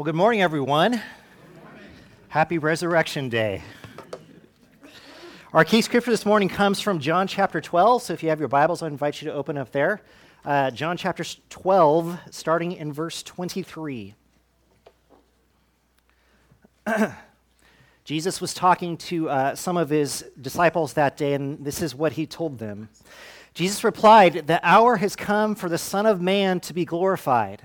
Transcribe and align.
Well, 0.00 0.06
good 0.06 0.14
morning, 0.14 0.40
everyone. 0.40 1.02
Happy 2.28 2.56
Resurrection 2.56 3.28
Day. 3.28 3.62
Our 5.52 5.62
key 5.62 5.82
scripture 5.82 6.10
this 6.10 6.24
morning 6.24 6.48
comes 6.48 6.80
from 6.80 7.00
John 7.00 7.26
chapter 7.26 7.60
12. 7.60 8.04
So 8.04 8.14
if 8.14 8.22
you 8.22 8.30
have 8.30 8.38
your 8.38 8.48
Bibles, 8.48 8.82
I 8.82 8.86
invite 8.86 9.20
you 9.20 9.28
to 9.28 9.34
open 9.34 9.58
up 9.58 9.72
there. 9.72 10.00
Uh, 10.42 10.70
John 10.70 10.96
chapter 10.96 11.22
12, 11.50 12.18
starting 12.30 12.72
in 12.72 12.94
verse 12.94 13.22
23. 13.22 14.14
Jesus 18.04 18.40
was 18.40 18.54
talking 18.54 18.96
to 18.96 19.28
uh, 19.28 19.54
some 19.54 19.76
of 19.76 19.90
his 19.90 20.24
disciples 20.40 20.94
that 20.94 21.18
day, 21.18 21.34
and 21.34 21.62
this 21.62 21.82
is 21.82 21.94
what 21.94 22.14
he 22.14 22.24
told 22.24 22.58
them. 22.58 22.88
Jesus 23.52 23.84
replied, 23.84 24.46
The 24.46 24.66
hour 24.66 24.96
has 24.96 25.14
come 25.14 25.54
for 25.54 25.68
the 25.68 25.76
Son 25.76 26.06
of 26.06 26.22
Man 26.22 26.58
to 26.60 26.72
be 26.72 26.86
glorified. 26.86 27.64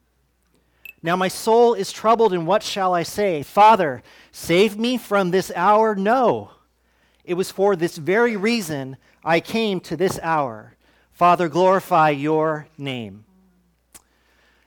Now 1.03 1.15
my 1.15 1.27
soul 1.27 1.73
is 1.73 1.91
troubled, 1.91 2.31
and 2.33 2.45
what 2.45 2.61
shall 2.61 2.93
I 2.93 3.03
say? 3.03 3.41
Father, 3.43 4.03
save 4.31 4.77
me 4.77 4.97
from 4.97 5.31
this 5.31 5.51
hour? 5.55 5.95
No. 5.95 6.51
It 7.23 7.33
was 7.33 7.51
for 7.51 7.75
this 7.75 7.97
very 7.97 8.37
reason 8.37 8.97
I 9.23 9.39
came 9.39 9.79
to 9.81 9.97
this 9.97 10.19
hour. 10.21 10.75
Father, 11.11 11.49
glorify 11.49 12.09
your 12.11 12.67
name. 12.77 13.25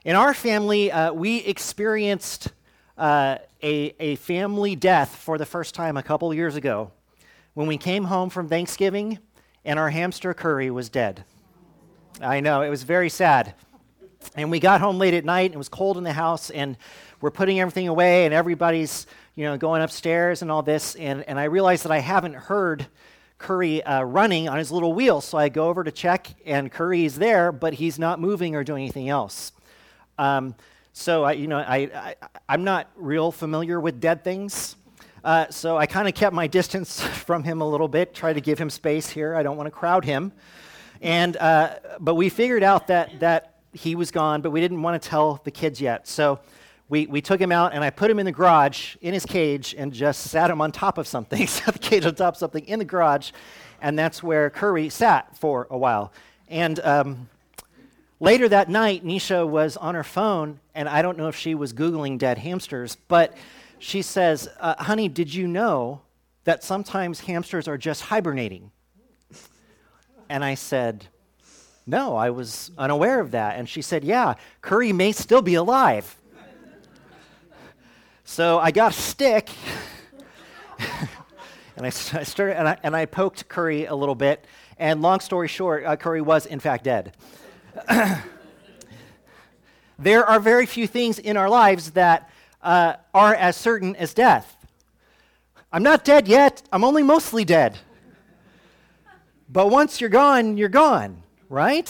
In 0.05 0.17
our 0.17 0.34
family, 0.34 0.92
uh, 0.92 1.12
we 1.12 1.39
experienced 1.39 2.48
uh, 2.98 3.39
a, 3.62 3.94
a 3.98 4.16
family 4.16 4.77
death 4.77 5.16
for 5.16 5.39
the 5.39 5.47
first 5.47 5.75
time 5.75 5.97
a 5.97 6.03
couple 6.03 6.33
years 6.34 6.56
ago 6.56 6.91
when 7.55 7.66
we 7.66 7.78
came 7.78 8.05
home 8.05 8.28
from 8.28 8.48
Thanksgiving 8.48 9.19
and 9.64 9.78
our 9.78 9.91
hamster 9.91 10.34
Curry 10.34 10.70
was 10.70 10.89
dead. 10.89 11.25
I 12.20 12.41
know, 12.41 12.62
it 12.62 12.69
was 12.69 12.83
very 12.83 13.09
sad. 13.09 13.55
And 14.36 14.50
we 14.50 14.61
got 14.61 14.80
home 14.80 14.98
late 14.98 15.14
at 15.14 15.25
night, 15.25 15.47
and 15.47 15.55
it 15.55 15.58
was 15.58 15.69
cold 15.69 15.98
in 15.98 16.05
the 16.05 16.12
house, 16.12 16.50
and 16.50 16.77
we're 17.20 17.30
putting 17.30 17.61
everything 17.61 17.89
away, 17.89 18.25
and 18.25 18.34
everybody's, 18.34 19.06
you 19.34 19.44
know, 19.44 19.56
going 19.56 19.83
upstairs 19.83 20.42
and 20.42 20.50
all 20.50 20.62
this. 20.62 20.94
And, 20.94 21.22
and 21.28 21.39
I 21.39 21.44
realized 21.44 21.84
that 21.84 21.92
I 21.92 21.98
haven't 21.98 22.34
heard 22.34 22.86
Curry 23.39 23.83
uh, 23.83 24.03
running 24.03 24.48
on 24.48 24.58
his 24.58 24.70
little 24.70 24.92
wheel. 24.92 25.20
So 25.20 25.39
I 25.39 25.48
go 25.48 25.69
over 25.69 25.84
to 25.84 25.92
check, 25.92 26.28
and 26.47 26.70
Curry 26.70 27.05
is 27.05 27.16
there, 27.16 27.53
but 27.53 27.75
he's 27.75 27.98
not 27.98 28.20
moving 28.20 28.55
or 28.55 28.64
doing 28.64 28.84
anything 28.84 29.08
else. 29.08 29.53
Um, 30.19 30.55
so 30.92 31.25
I, 31.25 31.33
you 31.33 31.48
know, 31.48 31.59
I, 31.59 32.14
I, 32.48 32.55
am 32.55 32.64
not 32.64 32.88
real 32.94 33.33
familiar 33.33 33.81
with 33.81 34.00
dead 34.00 34.22
things. 34.22 34.77
Uh, 35.25 35.48
so 35.50 35.77
I 35.77 35.86
kind 35.86 36.06
of 36.06 36.14
kept 36.14 36.34
my 36.34 36.47
distance 36.61 37.00
from 37.03 37.42
him 37.42 37.61
a 37.61 37.69
little 37.69 37.88
bit, 37.88 38.14
tried 38.14 38.34
to 38.34 38.41
give 38.41 38.59
him 38.59 38.70
space 38.70 39.09
here. 39.09 39.34
I 39.34 39.42
don't 39.42 39.56
want 39.56 39.66
to 39.66 39.72
crowd 39.72 40.05
him. 40.05 40.33
And, 41.00 41.36
uh, 41.36 41.77
but 41.98 42.14
we 42.14 42.28
figured 42.28 42.62
out 42.62 42.86
that, 42.86 43.20
that 43.20 43.53
he 43.75 43.94
was 43.94 44.11
gone, 44.11 44.41
but 44.41 44.50
we 44.50 44.61
didn't 44.61 44.83
want 44.83 45.00
to 45.00 45.08
tell 45.08 45.41
the 45.44 45.50
kids 45.50 45.80
yet. 45.80 46.06
So 46.08 46.41
we, 46.89 47.06
we 47.06 47.20
took 47.20 47.41
him 47.41 47.53
out, 47.53 47.72
and 47.75 47.83
I 47.83 47.91
put 47.91 48.11
him 48.11 48.19
in 48.19 48.27
the 48.27 48.33
garage 48.33 48.97
in 49.00 49.14
his 49.14 49.27
cage 49.27 49.75
and 49.77 49.92
just 49.92 50.31
sat 50.31 50.50
him 50.50 50.61
on 50.61 50.72
top 50.72 50.98
of 50.98 51.06
something, 51.06 51.47
sat 51.47 51.75
the 51.75 51.78
cage 51.78 52.06
on 52.06 52.14
top 52.14 52.34
of 52.34 52.39
something 52.39 52.64
in 52.66 52.78
the 52.78 52.84
garage, 52.84 53.33
and 53.81 53.98
that's 53.98 54.22
where 54.22 54.50
Curry 54.50 54.89
sat 54.89 55.36
for 55.36 55.66
a 55.71 55.76
while. 55.76 56.12
And 56.49 56.78
um, 56.81 57.28
later 58.21 58.49
that 58.49 58.69
night, 58.69 59.04
Nisha 59.04 59.47
was 59.49 59.76
on 59.76 59.94
her 59.94 60.04
phone, 60.04 60.60
and 60.75 60.88
I 60.88 61.03
don't 61.03 61.19
know 61.19 61.28
if 61.28 61.37
she 61.37 61.54
was 61.54 61.72
Googling 61.72 62.19
dead 62.19 62.38
hamsters, 62.38 62.97
but 63.09 63.37
she 63.78 64.03
says, 64.03 64.49
uh, 64.60 64.82
Honey, 64.82 65.09
did 65.09 65.34
you 65.34 65.49
know 65.49 66.03
that 66.44 66.62
sometimes 66.62 67.20
hamsters 67.20 67.66
are 67.66 67.78
just 67.78 68.03
hibernating? 68.03 68.70
And 70.28 70.44
I 70.44 70.54
said, 70.54 71.06
no, 71.87 72.17
I 72.17 72.31
was 72.31 72.71
unaware 72.78 73.21
of 73.21 73.33
that. 73.33 73.59
And 73.59 73.69
she 73.69 73.83
said, 73.83 74.05
Yeah, 74.05 74.34
Curry 74.62 74.93
may 74.93 75.12
still 75.12 75.43
be 75.43 75.55
alive. 75.55 76.17
so 78.25 78.59
I 78.59 78.71
got 78.71 78.93
a 78.93 78.95
stick. 78.95 79.50
and 81.77 81.84
I, 81.84 81.87
I, 81.87 81.91
started 81.91 82.59
and 82.59 82.69
I, 82.69 82.78
and 82.83 82.97
I 82.97 83.05
poked 83.05 83.49
Curry 83.49 83.84
a 83.84 83.94
little 83.94 84.15
bit. 84.15 84.47
And 84.78 85.03
long 85.03 85.21
story 85.21 85.49
short, 85.49 85.84
uh, 85.84 85.97
Curry 85.97 86.23
was 86.23 86.47
in 86.47 86.59
fact 86.59 86.84
dead. 86.84 87.15
there 89.99 90.25
are 90.25 90.41
very 90.41 90.67
few 90.67 90.87
things 90.87 91.19
in 91.19 91.37
our 91.37 91.50
lives 91.50 91.91
that 91.93 92.31
uh, 92.62 92.94
are 93.12 93.34
as 93.34 93.56
certain 93.56 93.94
as 93.97 94.15
death. 94.15 94.56
I'm 95.71 95.83
not 95.83 96.05
dead 96.05 96.28
yet, 96.28 96.62
I'm 96.73 96.83
only 96.83 97.03
mostly 97.03 97.44
dead. 97.44 97.78
But 99.49 99.69
once 99.69 100.00
you're 100.00 100.09
gone, 100.09 100.56
you're 100.56 100.69
gone 100.71 101.24
right? 101.54 101.88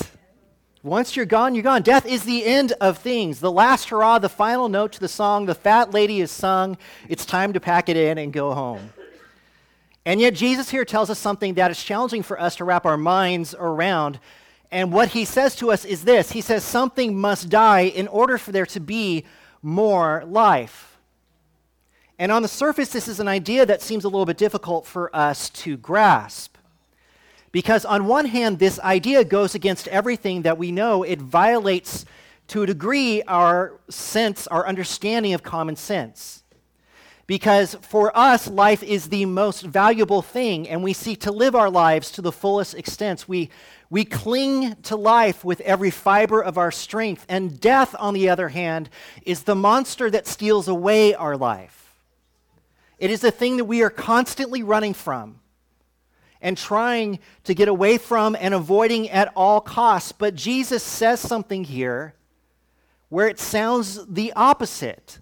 Once 0.82 1.16
you're 1.16 1.24
gone, 1.24 1.54
you're 1.54 1.64
gone. 1.64 1.80
Death 1.80 2.04
is 2.04 2.24
the 2.24 2.44
end 2.44 2.72
of 2.82 2.98
things. 2.98 3.40
The 3.40 3.50
last 3.50 3.88
hurrah, 3.88 4.18
the 4.18 4.28
final 4.28 4.68
note 4.68 4.92
to 4.92 5.00
the 5.00 5.08
song, 5.08 5.46
the 5.46 5.54
fat 5.54 5.92
lady 5.94 6.20
is 6.20 6.30
sung. 6.30 6.76
It's 7.08 7.24
time 7.24 7.54
to 7.54 7.60
pack 7.60 7.88
it 7.88 7.96
in 7.96 8.18
and 8.18 8.30
go 8.30 8.52
home. 8.52 8.92
And 10.04 10.20
yet, 10.20 10.34
Jesus 10.34 10.68
here 10.68 10.84
tells 10.84 11.08
us 11.08 11.18
something 11.18 11.54
that 11.54 11.70
is 11.70 11.82
challenging 11.82 12.22
for 12.22 12.38
us 12.38 12.56
to 12.56 12.64
wrap 12.64 12.84
our 12.84 12.98
minds 12.98 13.54
around. 13.58 14.20
And 14.70 14.92
what 14.92 15.08
he 15.08 15.24
says 15.24 15.56
to 15.56 15.70
us 15.70 15.86
is 15.86 16.04
this 16.04 16.32
He 16.32 16.42
says, 16.42 16.62
Something 16.62 17.18
must 17.18 17.48
die 17.48 17.84
in 17.84 18.06
order 18.08 18.36
for 18.36 18.52
there 18.52 18.66
to 18.66 18.80
be 18.80 19.24
more 19.62 20.22
life. 20.26 20.98
And 22.18 22.30
on 22.30 22.42
the 22.42 22.48
surface, 22.48 22.90
this 22.90 23.08
is 23.08 23.18
an 23.18 23.28
idea 23.28 23.64
that 23.64 23.80
seems 23.80 24.04
a 24.04 24.08
little 24.08 24.26
bit 24.26 24.36
difficult 24.36 24.84
for 24.84 25.14
us 25.16 25.48
to 25.50 25.78
grasp. 25.78 26.53
Because, 27.54 27.84
on 27.84 28.06
one 28.06 28.26
hand, 28.26 28.58
this 28.58 28.80
idea 28.80 29.22
goes 29.22 29.54
against 29.54 29.86
everything 29.86 30.42
that 30.42 30.58
we 30.58 30.72
know. 30.72 31.04
It 31.04 31.20
violates, 31.20 32.04
to 32.48 32.64
a 32.64 32.66
degree, 32.66 33.22
our 33.28 33.78
sense, 33.88 34.48
our 34.48 34.66
understanding 34.66 35.34
of 35.34 35.44
common 35.44 35.76
sense. 35.76 36.42
Because 37.28 37.76
for 37.76 38.10
us, 38.18 38.48
life 38.48 38.82
is 38.82 39.08
the 39.08 39.24
most 39.26 39.62
valuable 39.62 40.20
thing, 40.20 40.68
and 40.68 40.82
we 40.82 40.92
seek 40.92 41.20
to 41.20 41.30
live 41.30 41.54
our 41.54 41.70
lives 41.70 42.10
to 42.10 42.22
the 42.22 42.32
fullest 42.32 42.74
extent. 42.74 43.28
We, 43.28 43.50
we 43.88 44.04
cling 44.04 44.74
to 44.82 44.96
life 44.96 45.44
with 45.44 45.60
every 45.60 45.92
fiber 45.92 46.42
of 46.42 46.58
our 46.58 46.72
strength. 46.72 47.24
And 47.28 47.60
death, 47.60 47.94
on 48.00 48.14
the 48.14 48.30
other 48.30 48.48
hand, 48.48 48.90
is 49.22 49.44
the 49.44 49.54
monster 49.54 50.10
that 50.10 50.26
steals 50.26 50.66
away 50.66 51.14
our 51.14 51.36
life. 51.36 51.94
It 52.98 53.12
is 53.12 53.20
the 53.20 53.30
thing 53.30 53.58
that 53.58 53.66
we 53.66 53.84
are 53.84 53.90
constantly 53.90 54.64
running 54.64 54.92
from 54.92 55.38
and 56.44 56.58
trying 56.58 57.18
to 57.42 57.54
get 57.54 57.68
away 57.68 57.96
from 57.96 58.36
and 58.38 58.52
avoiding 58.52 59.08
at 59.08 59.32
all 59.34 59.62
costs. 59.62 60.12
But 60.12 60.34
Jesus 60.34 60.82
says 60.82 61.18
something 61.18 61.64
here 61.64 62.14
where 63.08 63.26
it 63.26 63.40
sounds 63.40 64.06
the 64.06 64.30
opposite. 64.34 65.20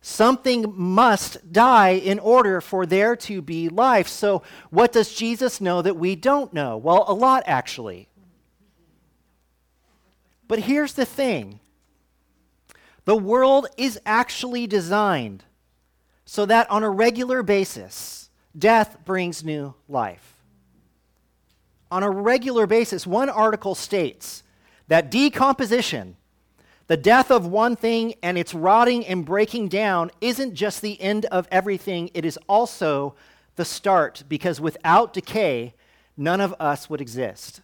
Something 0.00 0.72
must 0.74 1.52
die 1.52 1.90
in 1.90 2.18
order 2.18 2.62
for 2.62 2.86
there 2.86 3.14
to 3.16 3.42
be 3.42 3.68
life. 3.68 4.08
So, 4.08 4.42
what 4.70 4.92
does 4.92 5.14
Jesus 5.14 5.60
know 5.60 5.82
that 5.82 5.96
we 5.96 6.16
don't 6.16 6.52
know? 6.52 6.78
Well, 6.78 7.04
a 7.06 7.14
lot, 7.14 7.42
actually. 7.46 8.08
But 10.48 10.60
here's 10.60 10.94
the 10.94 11.06
thing 11.06 11.60
the 13.04 13.16
world 13.16 13.66
is 13.76 14.00
actually 14.06 14.66
designed 14.66 15.44
so 16.24 16.46
that 16.46 16.70
on 16.70 16.82
a 16.82 16.90
regular 16.90 17.42
basis, 17.42 18.30
death 18.56 18.98
brings 19.04 19.44
new 19.44 19.74
life 19.88 20.33
on 21.90 22.02
a 22.02 22.10
regular 22.10 22.66
basis. 22.66 23.06
One 23.06 23.28
article 23.28 23.74
states 23.74 24.42
that 24.88 25.10
decomposition, 25.10 26.16
the 26.86 26.96
death 26.96 27.30
of 27.30 27.46
one 27.46 27.76
thing 27.76 28.14
and 28.22 28.36
its 28.36 28.52
rotting 28.52 29.06
and 29.06 29.24
breaking 29.24 29.68
down, 29.68 30.10
isn't 30.20 30.54
just 30.54 30.82
the 30.82 31.00
end 31.00 31.24
of 31.26 31.48
everything, 31.50 32.10
it 32.12 32.24
is 32.24 32.38
also 32.48 33.14
the 33.56 33.64
start, 33.64 34.24
because 34.28 34.60
without 34.60 35.12
decay, 35.12 35.74
none 36.16 36.40
of 36.40 36.54
us 36.58 36.90
would 36.90 37.00
exist. 37.00 37.60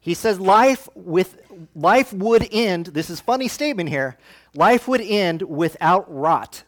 He 0.00 0.14
says 0.14 0.38
life 0.38 0.88
with 0.94 1.40
life 1.74 2.12
would 2.12 2.46
end, 2.52 2.86
this 2.86 3.10
is 3.10 3.20
funny 3.20 3.48
statement 3.48 3.88
here, 3.88 4.16
life 4.54 4.86
would 4.86 5.00
end 5.00 5.42
without 5.42 6.06
rot. 6.14 6.62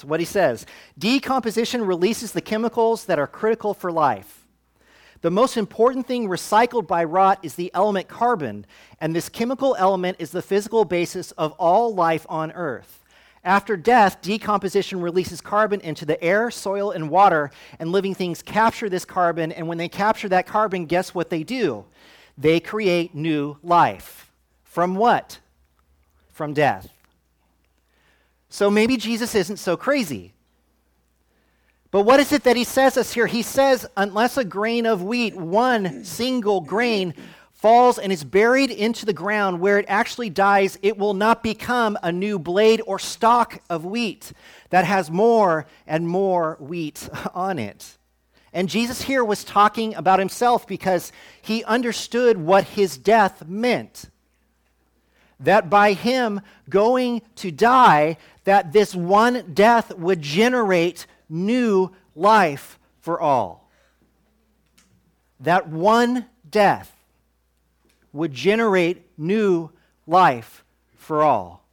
It's 0.00 0.04
what 0.06 0.18
he 0.18 0.24
says. 0.24 0.64
Decomposition 0.96 1.84
releases 1.84 2.32
the 2.32 2.40
chemicals 2.40 3.04
that 3.04 3.18
are 3.18 3.26
critical 3.26 3.74
for 3.74 3.92
life. 3.92 4.46
The 5.20 5.30
most 5.30 5.58
important 5.58 6.06
thing 6.06 6.26
recycled 6.26 6.86
by 6.86 7.04
rot 7.04 7.38
is 7.42 7.54
the 7.54 7.70
element 7.74 8.08
carbon, 8.08 8.64
and 8.98 9.14
this 9.14 9.28
chemical 9.28 9.76
element 9.78 10.16
is 10.18 10.30
the 10.30 10.40
physical 10.40 10.86
basis 10.86 11.32
of 11.32 11.52
all 11.58 11.94
life 11.94 12.24
on 12.30 12.50
Earth. 12.52 13.04
After 13.44 13.76
death, 13.76 14.22
decomposition 14.22 15.02
releases 15.02 15.42
carbon 15.42 15.82
into 15.82 16.06
the 16.06 16.22
air, 16.24 16.50
soil, 16.50 16.92
and 16.92 17.10
water, 17.10 17.50
and 17.78 17.92
living 17.92 18.14
things 18.14 18.40
capture 18.40 18.88
this 18.88 19.04
carbon. 19.04 19.52
And 19.52 19.68
when 19.68 19.76
they 19.76 19.90
capture 19.90 20.30
that 20.30 20.46
carbon, 20.46 20.86
guess 20.86 21.14
what 21.14 21.28
they 21.28 21.42
do? 21.42 21.84
They 22.38 22.58
create 22.58 23.14
new 23.14 23.58
life. 23.62 24.30
From 24.64 24.94
what? 24.94 25.40
From 26.30 26.54
death. 26.54 26.88
So 28.50 28.70
maybe 28.70 28.98
Jesus 28.98 29.34
isn't 29.34 29.56
so 29.56 29.76
crazy. 29.76 30.34
But 31.90 32.02
what 32.02 32.20
is 32.20 32.32
it 32.32 32.44
that 32.44 32.56
he 32.56 32.64
says 32.64 32.96
us 32.96 33.14
here? 33.14 33.26
He 33.26 33.42
says, 33.42 33.86
unless 33.96 34.36
a 34.36 34.44
grain 34.44 34.86
of 34.86 35.02
wheat, 35.02 35.34
one 35.34 36.04
single 36.04 36.60
grain, 36.60 37.14
falls 37.52 37.98
and 37.98 38.10
is 38.10 38.24
buried 38.24 38.70
into 38.70 39.04
the 39.04 39.12
ground 39.12 39.60
where 39.60 39.78
it 39.78 39.84
actually 39.86 40.30
dies, 40.30 40.78
it 40.82 40.96
will 40.96 41.14
not 41.14 41.42
become 41.42 41.98
a 42.02 42.10
new 42.10 42.38
blade 42.38 42.80
or 42.86 42.98
stalk 42.98 43.60
of 43.68 43.84
wheat 43.84 44.32
that 44.70 44.84
has 44.84 45.10
more 45.10 45.66
and 45.86 46.08
more 46.08 46.56
wheat 46.58 47.08
on 47.34 47.58
it. 47.58 47.98
And 48.52 48.68
Jesus 48.68 49.02
here 49.02 49.22
was 49.22 49.44
talking 49.44 49.94
about 49.94 50.18
himself 50.18 50.66
because 50.66 51.12
he 51.42 51.62
understood 51.64 52.36
what 52.36 52.64
his 52.64 52.96
death 52.96 53.46
meant. 53.46 54.06
That 55.38 55.70
by 55.70 55.92
him 55.92 56.40
going 56.68 57.22
to 57.36 57.50
die, 57.50 58.16
that 58.44 58.72
this 58.72 58.94
one 58.94 59.52
death 59.52 59.94
would 59.94 60.22
generate 60.22 61.06
new 61.28 61.90
life 62.14 62.78
for 63.00 63.20
all. 63.20 63.70
That 65.40 65.68
one 65.68 66.26
death 66.48 66.94
would 68.12 68.32
generate 68.32 69.06
new 69.18 69.70
life 70.06 70.64
for 70.96 71.22
all. 71.22 71.66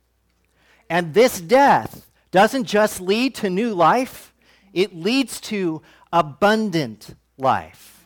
And 0.89 1.13
this 1.13 1.41
death 1.41 2.09
doesn't 2.31 2.65
just 2.65 3.01
lead 3.01 3.35
to 3.35 3.49
new 3.49 3.73
life, 3.73 4.33
it 4.73 4.95
leads 4.95 5.41
to 5.41 5.81
abundant 6.13 7.15
life. 7.37 8.05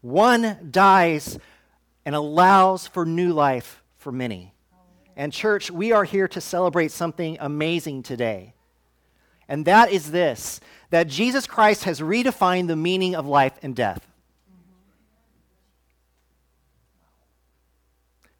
One 0.00 0.68
dies 0.70 1.38
and 2.04 2.14
allows 2.14 2.86
for 2.86 3.06
new 3.06 3.32
life 3.32 3.82
for 3.96 4.12
many. 4.12 4.53
And, 5.16 5.32
church, 5.32 5.70
we 5.70 5.92
are 5.92 6.04
here 6.04 6.28
to 6.28 6.40
celebrate 6.40 6.90
something 6.90 7.36
amazing 7.40 8.02
today. 8.02 8.54
And 9.48 9.64
that 9.66 9.90
is 9.90 10.10
this 10.10 10.60
that 10.90 11.08
Jesus 11.08 11.46
Christ 11.46 11.84
has 11.84 12.00
redefined 12.00 12.68
the 12.68 12.76
meaning 12.76 13.14
of 13.14 13.26
life 13.26 13.54
and 13.62 13.74
death. 13.74 14.06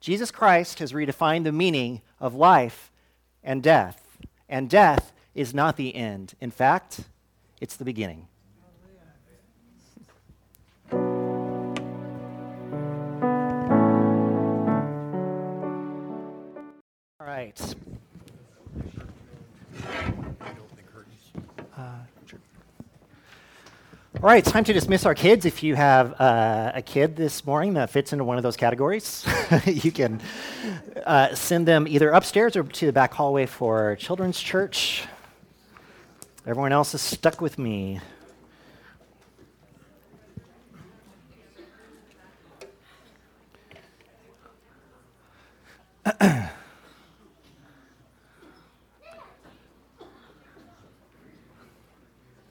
Jesus 0.00 0.30
Christ 0.30 0.78
has 0.80 0.92
redefined 0.92 1.44
the 1.44 1.52
meaning 1.52 2.02
of 2.20 2.34
life 2.34 2.92
and 3.42 3.62
death. 3.62 4.18
And 4.48 4.68
death 4.68 5.12
is 5.34 5.54
not 5.54 5.76
the 5.76 5.94
end. 5.96 6.34
In 6.40 6.50
fact, 6.50 7.00
it's 7.60 7.76
the 7.76 7.84
beginning. 7.84 8.28
Right. 17.44 17.74
All 24.22 24.30
right, 24.30 24.44
time 24.44 24.64
to 24.64 24.72
dismiss 24.72 25.04
our 25.04 25.14
kids. 25.14 25.44
If 25.44 25.62
you 25.62 25.74
have 25.74 26.18
uh, 26.18 26.72
a 26.74 26.80
kid 26.80 27.14
this 27.16 27.44
morning 27.44 27.74
that 27.74 27.90
fits 27.90 28.14
into 28.14 28.24
one 28.24 28.38
of 28.38 28.42
those 28.42 28.56
categories, 28.56 29.26
you 29.66 29.92
can 29.92 30.22
uh, 31.04 31.34
send 31.34 31.68
them 31.68 31.86
either 31.86 32.08
upstairs 32.10 32.56
or 32.56 32.62
to 32.62 32.86
the 32.86 32.92
back 32.92 33.12
hallway 33.12 33.44
for 33.44 33.96
children's 33.96 34.40
church. 34.40 35.04
Everyone 36.46 36.72
else 36.72 36.94
is 36.94 37.02
stuck 37.02 37.42
with 37.42 37.58
me. 37.58 38.00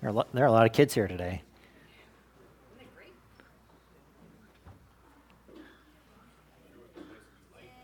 there, 0.04 0.12
are 0.12 0.26
there 0.34 0.44
are 0.44 0.48
a 0.48 0.52
lot 0.52 0.66
of 0.66 0.74
kids 0.74 0.94
here 0.94 1.08
today. 1.08 1.42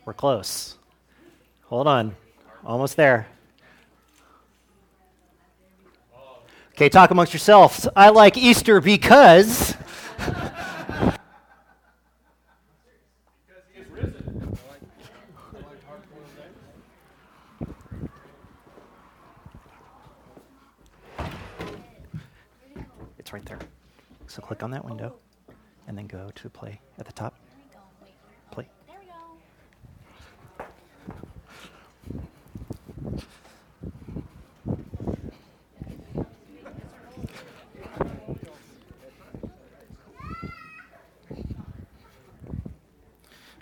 We're 0.03 0.13
close. 0.13 0.77
Hold 1.67 1.87
on. 1.87 2.15
Almost 2.65 2.97
there. 2.97 3.27
Okay, 6.73 6.89
talk 6.89 7.11
amongst 7.11 7.31
yourselves. 7.31 7.87
I 7.95 8.09
like 8.09 8.37
Easter 8.37 8.81
because. 8.81 9.75
it's 23.29 23.33
right 23.33 23.45
there. 23.45 23.59
So 24.25 24.41
click 24.41 24.63
on 24.63 24.71
that 24.71 24.83
window 24.83 25.15
and 25.87 25.95
then 25.95 26.07
go 26.07 26.31
to 26.33 26.49
play 26.49 26.81
at 26.97 27.05
the 27.05 27.13
top. 27.13 27.35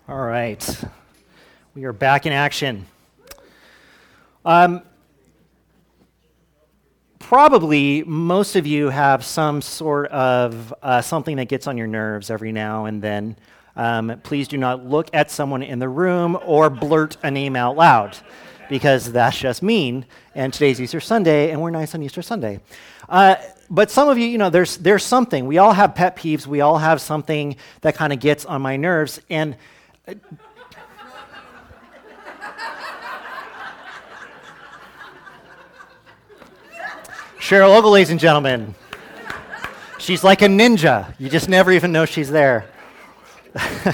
All 0.10 0.24
right. 0.24 0.84
We 1.76 1.84
are 1.84 1.87
back 2.00 2.26
in 2.26 2.34
action. 2.34 2.86
Um, 4.46 4.82
probably 7.20 8.04
most 8.04 8.56
of 8.56 8.66
you 8.66 8.90
have 8.90 9.26
some 9.26 9.62
sort 9.62 10.10
of 10.12 10.74
uh, 10.82 11.02
something 11.02 11.36
that 11.38 11.50
gets 11.50 11.68
on 11.68 11.78
your 11.78 11.88
nerves 11.88 12.30
every 12.30 12.52
now 12.52 12.86
and 12.86 13.02
then. 13.02 13.36
Um, 13.76 14.20
please 14.24 14.48
do 14.48 14.58
not 14.58 14.86
look 14.86 15.10
at 15.14 15.30
someone 15.30 15.62
in 15.62 15.80
the 15.80 15.90
room 15.90 16.38
or 16.46 16.70
blurt 16.70 17.18
a 17.24 17.30
name 17.30 17.56
out 17.56 17.76
loud 17.76 18.18
because 18.70 19.12
that's 19.12 19.38
just 19.38 19.62
mean. 19.62 20.06
And 20.34 20.54
today's 20.54 20.82
Easter 20.82 21.00
Sunday, 21.00 21.52
and 21.52 21.62
we're 21.62 21.70
nice 21.70 21.94
on 21.94 22.02
Easter 22.02 22.22
Sunday. 22.22 22.60
Uh, 23.10 23.36
but 23.70 23.92
some 23.92 24.10
of 24.10 24.18
you, 24.18 24.26
you 24.26 24.38
know, 24.38 24.50
there's, 24.50 24.78
there's 24.78 25.04
something. 25.04 25.46
We 25.46 25.58
all 25.58 25.74
have 25.74 25.96
pet 25.96 26.16
peeves. 26.16 26.48
We 26.48 26.62
all 26.62 26.78
have 26.78 27.02
something 27.02 27.56
that 27.82 27.96
kind 27.96 28.14
of 28.14 28.20
gets 28.20 28.46
on 28.46 28.62
my 28.62 28.78
nerves. 28.78 29.20
And 29.30 29.56
Cheryl 37.40 37.78
Ogle, 37.78 37.92
ladies 37.92 38.10
and 38.10 38.20
gentlemen. 38.20 38.74
She's 40.00 40.24
like 40.24 40.42
a 40.42 40.48
ninja. 40.48 41.14
You 41.20 41.30
just 41.30 41.48
never 41.48 41.72
even 41.72 41.92
know 41.92 42.06
she's 42.06 42.32
there. 42.32 42.66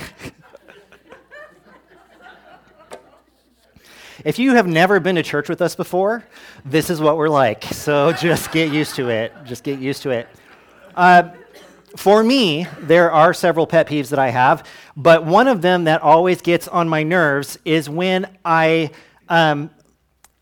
if 4.24 4.40
you 4.40 4.56
have 4.56 4.66
never 4.66 5.02
been 5.02 5.16
to 5.16 5.24
church 5.24 5.50
with 5.50 5.62
us 5.62 5.76
before, 5.76 6.24
this 6.64 6.90
is 6.90 7.02
what 7.02 7.18
we're 7.18 7.28
like. 7.28 7.66
So 7.66 8.14
just 8.14 8.52
get 8.52 8.72
used 8.72 8.96
to 8.96 9.10
it. 9.10 9.34
Just 9.44 9.66
get 9.66 9.78
used 9.78 10.04
to 10.04 10.12
it. 10.12 10.30
Uh, 10.96 11.32
for 11.98 12.24
me, 12.24 12.66
there 12.80 13.12
are 13.12 13.34
several 13.34 13.68
pet 13.68 13.88
peeves 13.88 14.10
that 14.10 14.20
I 14.20 14.30
have, 14.30 14.66
but 14.96 15.26
one 15.26 15.50
of 15.50 15.62
them 15.62 15.84
that 15.84 16.02
always 16.02 16.42
gets 16.42 16.70
on 16.70 16.88
my 16.88 17.04
nerves 17.04 17.60
is 17.66 17.90
when 17.90 18.38
I, 18.46 18.92
um, 19.28 19.70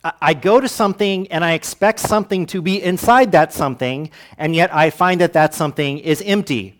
I 0.03 0.33
go 0.33 0.59
to 0.59 0.67
something 0.67 1.27
and 1.27 1.45
I 1.45 1.53
expect 1.53 1.99
something 1.99 2.47
to 2.47 2.61
be 2.61 2.81
inside 2.81 3.33
that 3.33 3.53
something, 3.53 4.09
and 4.37 4.55
yet 4.55 4.73
I 4.73 4.89
find 4.89 5.21
that 5.21 5.33
that 5.33 5.53
something 5.53 5.99
is 5.99 6.23
empty. 6.23 6.79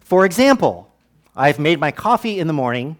For 0.00 0.24
example, 0.24 0.92
I've 1.34 1.58
made 1.58 1.80
my 1.80 1.90
coffee 1.90 2.38
in 2.38 2.46
the 2.46 2.52
morning, 2.52 2.96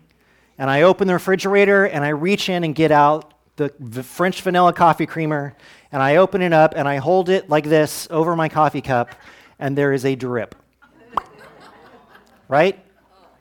and 0.59 0.69
I 0.69 0.83
open 0.83 1.07
the 1.07 1.15
refrigerator 1.15 1.85
and 1.85 2.05
I 2.05 2.09
reach 2.09 2.49
in 2.49 2.65
and 2.65 2.75
get 2.75 2.91
out 2.91 3.33
the, 3.57 4.03
French 4.03 4.43
vanilla 4.43 4.73
coffee 4.73 5.07
creamer, 5.07 5.55
and 5.93 6.03
I 6.03 6.17
open 6.17 6.43
it 6.43 6.53
up 6.53 6.75
and 6.75 6.89
I 6.89 6.97
hold 6.97 7.29
it 7.29 7.49
like 7.49 7.65
this 7.65 8.09
over 8.11 8.35
my 8.35 8.49
coffee 8.49 8.83
cup, 8.83 9.15
and 9.61 9.79
there 9.79 9.93
is 9.93 10.05
a 10.05 10.17
drip 10.17 10.57
right? 12.49 12.79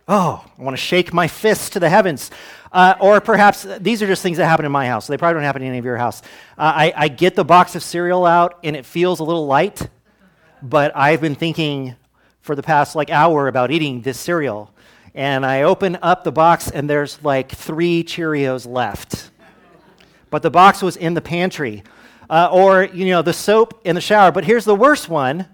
Oh, 0.08 0.46
I 0.60 0.62
want 0.62 0.75
to 0.75 0.82
shake 0.82 1.13
my 1.13 1.27
fist 1.27 1.74
to 1.74 1.79
the 1.79 1.89
heavens. 1.89 2.29
Uh, 2.74 2.96
or 3.00 3.22
perhaps 3.22 3.68
these 3.80 4.01
are 4.01 4.08
just 4.08 4.24
things 4.24 4.38
that 4.38 4.48
happen 4.48 4.65
in 4.65 4.72
my 4.72 4.88
house. 4.88 5.06
So 5.06 5.13
they 5.13 5.18
probably 5.18 5.36
don't 5.36 5.44
happen 5.44 5.62
in 5.62 5.70
any 5.70 5.77
of 5.77 5.86
your 5.86 5.98
house. 5.98 6.24
Uh, 6.58 6.74
I, 6.75 6.94
I 6.96 7.08
get 7.08 7.36
the 7.36 7.46
box 7.46 7.75
of 7.75 7.84
cereal 7.84 8.25
out 8.25 8.60
and 8.63 8.75
it 8.75 8.84
feels 8.84 9.20
a 9.20 9.24
little 9.24 9.46
light, 9.46 9.88
but 10.63 10.92
I've 10.96 11.22
been 11.22 11.36
thinking 11.36 11.96
for 12.42 12.56
the 12.56 12.63
past 12.63 12.96
like 12.96 13.12
hour 13.12 13.48
about 13.48 13.70
eating 13.70 14.01
this 14.01 14.20
cereal. 14.20 14.74
And 15.13 15.46
I 15.46 15.62
open 15.62 16.00
up 16.01 16.24
the 16.24 16.32
box 16.32 16.72
and 16.72 16.89
there's 16.89 17.24
like 17.24 17.51
three 17.51 18.03
Cheerios 18.03 18.68
left. 18.68 19.30
but 20.32 20.42
the 20.42 20.50
box 20.50 20.82
was 20.82 20.98
in 20.98 21.13
the 21.13 21.22
pantry. 21.22 21.84
Uh, 22.27 22.50
or, 22.51 22.86
you 22.86 23.06
know, 23.06 23.22
the 23.22 23.34
soap 23.34 23.82
in 23.86 23.94
the 23.94 24.01
shower. 24.01 24.32
But 24.32 24.46
here's 24.46 24.65
the 24.65 24.74
worst 24.74 25.10
one 25.10 25.46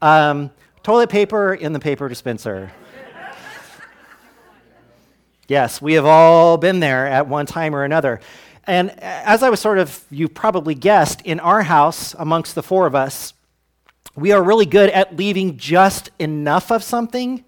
um, 0.00 0.50
toilet 0.82 1.10
paper 1.10 1.52
in 1.52 1.74
the 1.74 1.80
paper 1.80 2.08
dispenser. 2.08 2.72
Yes, 5.52 5.82
we 5.82 5.92
have 5.92 6.06
all 6.06 6.56
been 6.56 6.80
there 6.80 7.06
at 7.06 7.28
one 7.28 7.44
time 7.44 7.74
or 7.74 7.84
another. 7.84 8.20
And 8.64 8.90
as 9.00 9.42
I 9.42 9.50
was 9.50 9.60
sort 9.60 9.76
of, 9.76 10.02
you 10.10 10.26
probably 10.26 10.74
guessed, 10.74 11.20
in 11.22 11.40
our 11.40 11.62
house, 11.62 12.14
amongst 12.18 12.54
the 12.54 12.62
four 12.62 12.86
of 12.86 12.94
us, 12.94 13.34
we 14.16 14.32
are 14.32 14.42
really 14.42 14.64
good 14.64 14.88
at 14.88 15.14
leaving 15.14 15.58
just 15.58 16.08
enough 16.18 16.72
of 16.72 16.82
something 16.82 17.44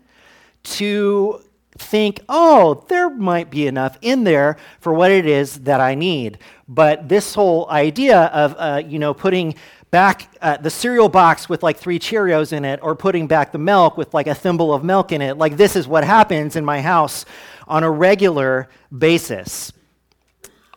to 0.65 1.41
think, 1.79 2.21
oh, 2.29 2.85
there 2.89 3.09
might 3.09 3.51
be 3.51 3.67
enough 3.67 3.97
in 4.03 4.25
there 4.25 4.59
for 4.81 4.93
what 4.93 5.11
it 5.11 5.25
is 5.25 5.61
that 5.61 5.81
I 5.81 5.95
need. 5.95 6.39
But 6.69 7.09
this 7.09 7.33
whole 7.33 7.71
idea 7.71 8.25
of, 8.27 8.55
uh, 8.59 8.83
you 8.87 8.99
know, 8.99 9.15
putting 9.15 9.55
back 9.95 10.29
uh, 10.43 10.57
the 10.57 10.71
cereal 10.71 11.09
box 11.09 11.49
with 11.49 11.63
like 11.63 11.77
three 11.77 12.01
Cheerios 12.01 12.53
in 12.53 12.65
it, 12.65 12.81
or 12.83 12.97
putting 12.97 13.29
back 13.29 13.53
the 13.53 13.59
milk 13.59 13.97
with 13.97 14.13
like 14.13 14.27
a 14.27 14.35
thimble 14.35 14.75
of 14.75 14.83
milk 14.83 15.13
in 15.13 15.23
it, 15.23 15.39
like 15.39 15.57
this 15.57 15.77
is 15.77 15.87
what 15.87 16.03
happens 16.03 16.57
in 16.57 16.65
my 16.65 16.81
house 16.81 17.25
on 17.69 17.85
a 17.85 17.91
regular 17.91 18.69
basis. 18.91 19.73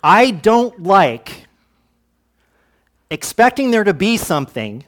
I 0.03 0.29
don't 0.29 0.83
like 0.83 1.47
expecting 3.09 3.71
there 3.71 3.83
to 3.83 3.93
be 3.95 4.17
something 4.17 4.83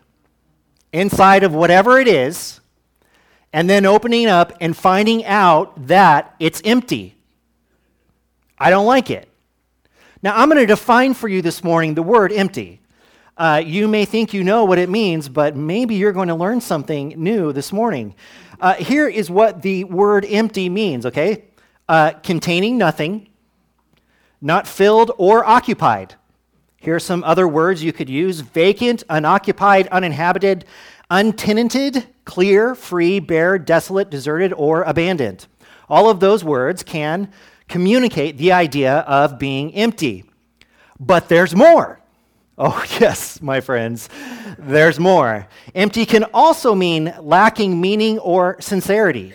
inside 0.94 1.42
of 1.42 1.56
whatever 1.56 1.98
it 1.98 2.08
is, 2.08 2.60
and 3.52 3.68
then 3.68 3.84
opening 3.84 4.28
up 4.28 4.56
and 4.62 4.78
finding 4.78 5.26
out 5.26 5.88
that 5.88 6.36
it's 6.40 6.62
empty. 6.64 7.16
I 8.60 8.70
don't 8.70 8.86
like 8.86 9.10
it. 9.10 9.28
Now, 10.22 10.38
I'm 10.38 10.50
going 10.50 10.62
to 10.62 10.68
define 10.68 11.16
for 11.16 11.28
you 11.28 11.42
this 11.42 11.64
morning 11.64 11.96
the 11.96 12.04
word 12.04 12.32
empty. 12.32 12.79
Uh, 13.40 13.64
you 13.66 13.88
may 13.88 14.04
think 14.04 14.34
you 14.34 14.44
know 14.44 14.66
what 14.66 14.78
it 14.78 14.90
means, 14.90 15.30
but 15.30 15.56
maybe 15.56 15.96
you're 15.96 16.12
going 16.12 16.28
to 16.28 16.36
learn 16.36 16.60
something 16.60 17.14
new 17.16 17.54
this 17.54 17.72
morning. 17.72 18.14
Uh, 18.60 18.74
here 18.74 19.08
is 19.08 19.32
what 19.32 19.62
the 19.62 19.86
word 19.86 20.26
empty 20.26 20.68
means, 20.68 21.06
okay? 21.06 21.46
Uh, 21.88 22.12
containing 22.22 22.78
nothing, 22.78 23.30
not 24.42 24.68
filled 24.68 25.12
or 25.18 25.46
occupied. 25.46 26.16
Here 26.82 26.96
are 26.96 27.00
some 27.00 27.24
other 27.24 27.48
words 27.48 27.82
you 27.82 27.94
could 27.94 28.10
use 28.10 28.42
vacant, 28.42 29.06
unoccupied, 29.10 29.88
uninhabited, 29.88 30.66
untenanted, 31.10 32.08
clear, 32.26 32.76
free, 32.76 33.22
bare, 33.22 33.58
desolate, 33.58 34.10
deserted, 34.10 34.52
or 34.52 34.84
abandoned. 34.84 35.48
All 35.88 36.10
of 36.10 36.20
those 36.20 36.44
words 36.44 36.84
can 36.84 37.32
communicate 37.70 38.38
the 38.38 38.52
idea 38.52 38.98
of 39.00 39.40
being 39.40 39.74
empty. 39.74 40.26
But 41.00 41.30
there's 41.30 41.56
more. 41.56 41.99
Oh, 42.60 42.86
yes, 43.00 43.42
my 43.42 43.62
friends, 43.62 44.10
there's 44.58 45.00
more. 45.00 45.48
Empty 45.74 46.06
can 46.06 46.26
also 46.34 46.76
mean 46.76 47.14
lacking 47.22 47.80
meaning 47.80 48.20
or 48.20 48.58
sincerity. 48.60 49.34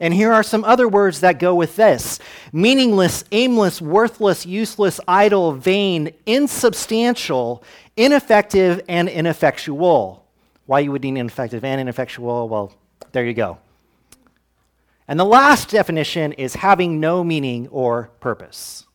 And 0.00 0.12
here 0.12 0.32
are 0.32 0.42
some 0.42 0.64
other 0.64 0.88
words 0.88 1.20
that 1.20 1.38
go 1.38 1.54
with 1.54 1.76
this 1.76 2.18
meaningless, 2.52 3.22
aimless, 3.30 3.80
worthless, 3.80 4.44
useless, 4.44 4.98
idle, 5.06 5.52
vain, 5.52 6.12
insubstantial, 6.26 7.62
ineffective, 7.96 8.82
and 8.88 9.08
ineffectual. 9.08 10.26
Why 10.66 10.80
you 10.80 10.90
would 10.90 11.04
need 11.04 11.16
ineffective 11.16 11.64
and 11.64 11.80
ineffectual? 11.80 12.48
Well, 12.48 12.72
there 13.12 13.24
you 13.24 13.34
go. 13.34 13.58
And 15.06 15.20
the 15.20 15.24
last 15.24 15.68
definition 15.68 16.32
is 16.32 16.56
having 16.56 16.98
no 16.98 17.22
meaning 17.22 17.68
or 17.68 18.10
purpose. 18.18 18.86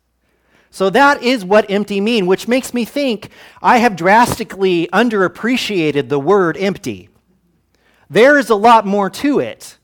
So 0.70 0.90
that 0.90 1.24
is 1.24 1.46
what 1.46 1.70
empty 1.70 2.02
mean, 2.02 2.26
which 2.26 2.48
makes 2.48 2.74
me 2.74 2.86
think 2.86 3.30
I 3.62 3.78
have 3.78 3.96
drastically 3.96 4.88
underappreciated 4.94 6.10
the 6.10 6.20
word 6.20 6.58
empty. 6.58 7.10
There 8.10 8.38
is 8.38 8.50
a 8.50 8.56
lot 8.56 8.86
more 8.86 9.10
to 9.10 9.40
it 9.40 9.78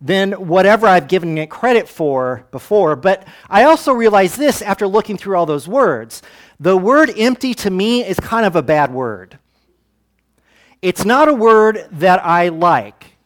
than 0.00 0.32
whatever 0.32 0.86
I've 0.86 1.08
given 1.08 1.36
it 1.36 1.50
credit 1.50 1.88
for 1.88 2.46
before. 2.50 2.96
But 2.96 3.26
I 3.48 3.64
also 3.64 3.92
realize 3.92 4.36
this 4.36 4.62
after 4.62 4.86
looking 4.86 5.16
through 5.16 5.36
all 5.36 5.46
those 5.46 5.68
words. 5.68 6.22
The 6.58 6.76
word 6.76 7.12
empty 7.16 7.54
to 7.54 7.70
me 7.70 8.04
is 8.04 8.18
kind 8.18 8.46
of 8.46 8.56
a 8.56 8.62
bad 8.62 8.92
word. 8.92 9.38
It's 10.80 11.04
not 11.04 11.28
a 11.28 11.34
word 11.34 11.86
that 11.92 12.24
I 12.24 12.48
like. 12.48 13.16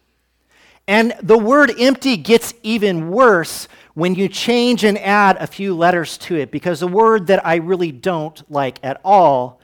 And 0.87 1.14
the 1.23 1.38
word 1.38 1.73
empty 1.78 2.16
gets 2.16 2.52
even 2.62 3.11
worse 3.11 3.68
when 3.95 4.15
you 4.15 4.29
change 4.29 4.85
and 4.85 4.99
add 4.99 5.37
a 5.39 5.47
few 5.47 5.75
letters 5.75 6.19
to 6.19 6.37
it, 6.37 6.51
because 6.51 6.81
the 6.81 6.89
word 6.89 7.29
that 7.29 7.47
I 7.47 7.57
really 7.57 7.93
don't 7.93 8.51
like 8.51 8.79
at 8.83 9.01
all 9.05 9.61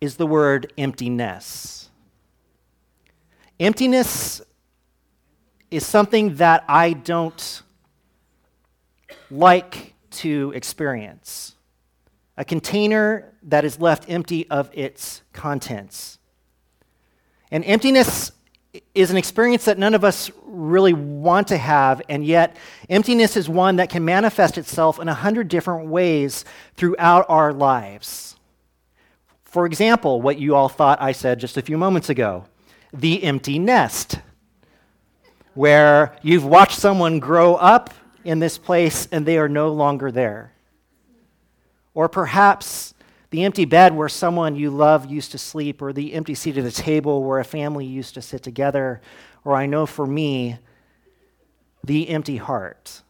is 0.00 0.16
the 0.16 0.26
word 0.26 0.72
emptiness. 0.76 1.90
Emptiness 3.58 4.42
is 5.70 5.84
something 5.86 6.36
that 6.36 6.64
I 6.68 6.92
don't 6.92 7.62
like 9.30 9.94
to 10.10 10.52
experience. 10.54 11.54
A 12.36 12.44
container 12.44 13.34
that 13.42 13.64
is 13.64 13.80
left 13.80 14.08
empty 14.08 14.48
of 14.48 14.70
its 14.72 15.22
contents. 15.32 16.18
And 17.50 17.64
emptiness 17.64 18.32
is 18.94 19.10
an 19.10 19.16
experience 19.16 19.64
that 19.64 19.78
none 19.78 19.94
of 19.94 20.04
us 20.04 20.30
really 20.44 20.92
want 20.92 21.48
to 21.48 21.56
have, 21.56 22.02
and 22.08 22.24
yet 22.24 22.56
emptiness 22.88 23.36
is 23.36 23.48
one 23.48 23.76
that 23.76 23.90
can 23.90 24.04
manifest 24.04 24.58
itself 24.58 24.98
in 24.98 25.08
a 25.08 25.14
hundred 25.14 25.48
different 25.48 25.88
ways 25.88 26.44
throughout 26.76 27.24
our 27.28 27.52
lives. 27.52 28.36
For 29.44 29.64
example, 29.64 30.20
what 30.20 30.38
you 30.38 30.54
all 30.54 30.68
thought 30.68 31.00
I 31.00 31.12
said 31.12 31.40
just 31.40 31.56
a 31.56 31.62
few 31.62 31.78
moments 31.78 32.10
ago 32.10 32.44
the 32.92 33.22
empty 33.22 33.58
nest, 33.58 34.20
where 35.54 36.16
you've 36.22 36.44
watched 36.44 36.78
someone 36.78 37.18
grow 37.18 37.54
up 37.54 37.92
in 38.24 38.38
this 38.38 38.58
place 38.58 39.08
and 39.10 39.26
they 39.26 39.38
are 39.38 39.48
no 39.48 39.72
longer 39.72 40.10
there. 40.10 40.52
Or 41.94 42.08
perhaps 42.08 42.94
the 43.30 43.44
empty 43.44 43.64
bed 43.64 43.94
where 43.94 44.08
someone 44.08 44.56
you 44.56 44.70
love 44.70 45.10
used 45.10 45.32
to 45.32 45.38
sleep, 45.38 45.82
or 45.82 45.92
the 45.92 46.14
empty 46.14 46.34
seat 46.34 46.56
at 46.56 46.64
a 46.64 46.70
table 46.70 47.22
where 47.22 47.38
a 47.38 47.44
family 47.44 47.84
used 47.84 48.14
to 48.14 48.22
sit 48.22 48.42
together, 48.42 49.00
or 49.44 49.54
I 49.54 49.66
know 49.66 49.86
for 49.86 50.06
me, 50.06 50.58
the 51.84 52.08
empty 52.08 52.36
heart 52.36 53.02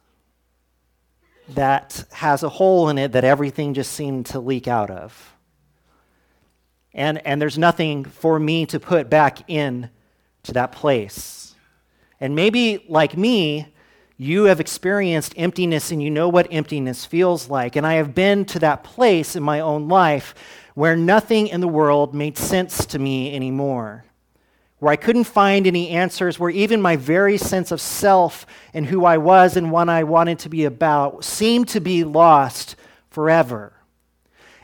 that 1.50 2.04
has 2.12 2.42
a 2.42 2.48
hole 2.48 2.88
in 2.88 2.98
it 2.98 3.12
that 3.12 3.24
everything 3.24 3.74
just 3.74 3.92
seemed 3.92 4.26
to 4.26 4.40
leak 4.40 4.68
out 4.68 4.90
of. 4.90 5.34
And, 6.92 7.24
and 7.26 7.40
there's 7.40 7.58
nothing 7.58 8.04
for 8.04 8.38
me 8.38 8.66
to 8.66 8.80
put 8.80 9.08
back 9.08 9.48
in 9.48 9.88
to 10.42 10.52
that 10.54 10.72
place. 10.72 11.54
And 12.20 12.34
maybe, 12.34 12.84
like 12.88 13.16
me, 13.16 13.72
you 14.20 14.44
have 14.44 14.58
experienced 14.58 15.32
emptiness 15.36 15.92
and 15.92 16.02
you 16.02 16.10
know 16.10 16.28
what 16.28 16.48
emptiness 16.50 17.04
feels 17.04 17.48
like. 17.48 17.76
And 17.76 17.86
I 17.86 17.94
have 17.94 18.16
been 18.16 18.44
to 18.46 18.58
that 18.58 18.82
place 18.82 19.36
in 19.36 19.42
my 19.44 19.60
own 19.60 19.86
life 19.86 20.34
where 20.74 20.96
nothing 20.96 21.46
in 21.46 21.60
the 21.60 21.68
world 21.68 22.14
made 22.14 22.36
sense 22.36 22.84
to 22.86 22.98
me 22.98 23.34
anymore, 23.34 24.04
where 24.80 24.92
I 24.92 24.96
couldn't 24.96 25.24
find 25.24 25.68
any 25.68 25.90
answers, 25.90 26.38
where 26.38 26.50
even 26.50 26.82
my 26.82 26.96
very 26.96 27.38
sense 27.38 27.70
of 27.70 27.80
self 27.80 28.44
and 28.74 28.86
who 28.86 29.04
I 29.04 29.18
was 29.18 29.56
and 29.56 29.70
what 29.70 29.88
I 29.88 30.02
wanted 30.02 30.40
to 30.40 30.48
be 30.48 30.64
about 30.64 31.24
seemed 31.24 31.68
to 31.68 31.80
be 31.80 32.02
lost 32.02 32.74
forever. 33.10 33.72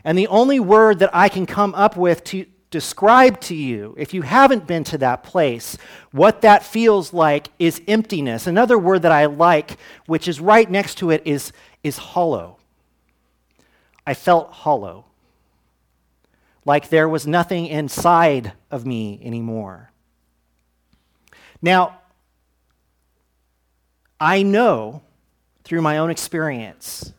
And 0.02 0.18
the 0.18 0.28
only 0.28 0.58
word 0.58 0.98
that 0.98 1.14
I 1.14 1.28
can 1.28 1.46
come 1.46 1.74
up 1.76 1.96
with 1.96 2.24
to, 2.24 2.44
describe 2.74 3.40
to 3.40 3.54
you, 3.54 3.94
if 3.96 4.12
you 4.12 4.22
haven't 4.22 4.66
been 4.66 4.82
to 4.82 4.98
that 4.98 5.22
place, 5.22 5.78
what 6.10 6.40
that 6.40 6.66
feels 6.66 7.12
like 7.12 7.50
is 7.56 7.80
emptiness. 7.86 8.48
Another 8.48 8.76
word 8.76 9.02
that 9.02 9.12
I 9.12 9.26
like, 9.26 9.78
which 10.06 10.26
is 10.26 10.40
right 10.40 10.68
next 10.68 10.96
to 10.96 11.10
it, 11.10 11.22
is, 11.24 11.52
is 11.84 11.98
hollow. 11.98 12.58
I 14.04 14.14
felt 14.14 14.50
hollow, 14.50 15.04
like 16.64 16.88
there 16.88 17.08
was 17.08 17.28
nothing 17.28 17.66
inside 17.66 18.54
of 18.72 18.84
me 18.84 19.20
anymore. 19.22 19.92
Now, 21.62 22.00
I 24.18 24.42
know 24.42 25.02
through 25.62 25.82
my 25.82 25.98
own 25.98 26.10
experience 26.10 27.12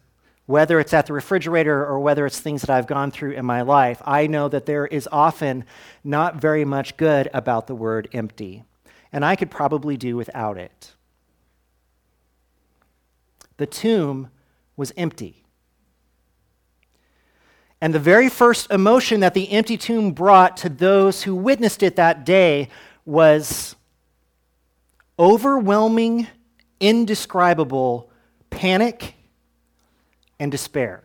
whether 0.45 0.79
it's 0.79 0.93
at 0.93 1.07
the 1.07 1.13
refrigerator 1.13 1.85
or 1.85 1.99
whether 1.99 2.25
it's 2.25 2.39
things 2.39 2.61
that 2.61 2.69
I've 2.69 2.87
gone 2.87 3.11
through 3.11 3.31
in 3.31 3.45
my 3.45 3.61
life, 3.61 4.01
I 4.05 4.27
know 4.27 4.47
that 4.49 4.65
there 4.65 4.85
is 4.85 5.09
often 5.11 5.65
not 6.03 6.35
very 6.35 6.65
much 6.65 6.97
good 6.97 7.29
about 7.33 7.67
the 7.67 7.75
word 7.75 8.07
empty. 8.13 8.63
And 9.11 9.25
I 9.25 9.35
could 9.35 9.49
probably 9.49 9.97
do 9.97 10.15
without 10.15 10.57
it. 10.57 10.93
The 13.57 13.65
tomb 13.65 14.29
was 14.75 14.93
empty. 14.97 15.45
And 17.81 17.93
the 17.93 17.99
very 17.99 18.29
first 18.29 18.69
emotion 18.71 19.21
that 19.21 19.33
the 19.33 19.51
empty 19.51 19.77
tomb 19.77 20.11
brought 20.11 20.57
to 20.57 20.69
those 20.69 21.23
who 21.23 21.35
witnessed 21.35 21.81
it 21.81 21.95
that 21.95 22.25
day 22.25 22.69
was 23.05 23.75
overwhelming, 25.17 26.27
indescribable 26.79 28.09
panic 28.49 29.14
and 30.39 30.51
despair. 30.51 31.03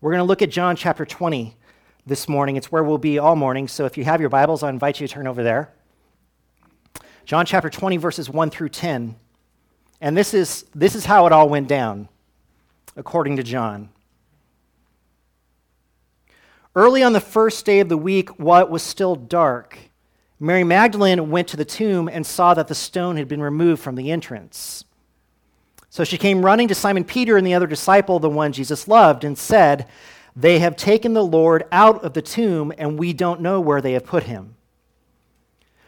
We're 0.00 0.12
going 0.12 0.20
to 0.20 0.24
look 0.24 0.42
at 0.42 0.50
John 0.50 0.76
chapter 0.76 1.04
20 1.04 1.56
this 2.06 2.28
morning. 2.28 2.56
It's 2.56 2.70
where 2.70 2.84
we'll 2.84 2.98
be 2.98 3.18
all 3.18 3.36
morning. 3.36 3.68
So 3.68 3.84
if 3.84 3.98
you 3.98 4.04
have 4.04 4.20
your 4.20 4.30
Bibles, 4.30 4.62
I 4.62 4.70
invite 4.70 5.00
you 5.00 5.06
to 5.08 5.12
turn 5.12 5.26
over 5.26 5.42
there. 5.42 5.72
John 7.24 7.44
chapter 7.44 7.68
20, 7.68 7.96
verses 7.96 8.30
1 8.30 8.50
through 8.50 8.70
10. 8.70 9.16
And 10.00 10.16
this 10.16 10.32
is, 10.32 10.64
this 10.74 10.94
is 10.94 11.04
how 11.04 11.26
it 11.26 11.32
all 11.32 11.48
went 11.48 11.68
down, 11.68 12.08
according 12.96 13.36
to 13.36 13.42
John. 13.42 13.90
Early 16.74 17.02
on 17.02 17.12
the 17.12 17.20
first 17.20 17.66
day 17.66 17.80
of 17.80 17.88
the 17.88 17.98
week, 17.98 18.30
while 18.38 18.62
it 18.62 18.70
was 18.70 18.82
still 18.82 19.16
dark, 19.16 19.78
Mary 20.38 20.62
Magdalene 20.62 21.30
went 21.30 21.48
to 21.48 21.56
the 21.56 21.64
tomb 21.64 22.08
and 22.08 22.24
saw 22.24 22.54
that 22.54 22.68
the 22.68 22.74
stone 22.74 23.16
had 23.16 23.26
been 23.26 23.42
removed 23.42 23.82
from 23.82 23.96
the 23.96 24.12
entrance. 24.12 24.84
So 25.90 26.04
she 26.04 26.18
came 26.18 26.44
running 26.44 26.68
to 26.68 26.74
Simon 26.74 27.04
Peter 27.04 27.36
and 27.36 27.46
the 27.46 27.54
other 27.54 27.66
disciple, 27.66 28.18
the 28.18 28.28
one 28.28 28.52
Jesus 28.52 28.88
loved, 28.88 29.24
and 29.24 29.38
said, 29.38 29.86
They 30.36 30.58
have 30.58 30.76
taken 30.76 31.14
the 31.14 31.24
Lord 31.24 31.64
out 31.72 32.04
of 32.04 32.12
the 32.12 32.22
tomb, 32.22 32.72
and 32.76 32.98
we 32.98 33.12
don't 33.12 33.40
know 33.40 33.60
where 33.60 33.80
they 33.80 33.92
have 33.92 34.04
put 34.04 34.24
him. 34.24 34.56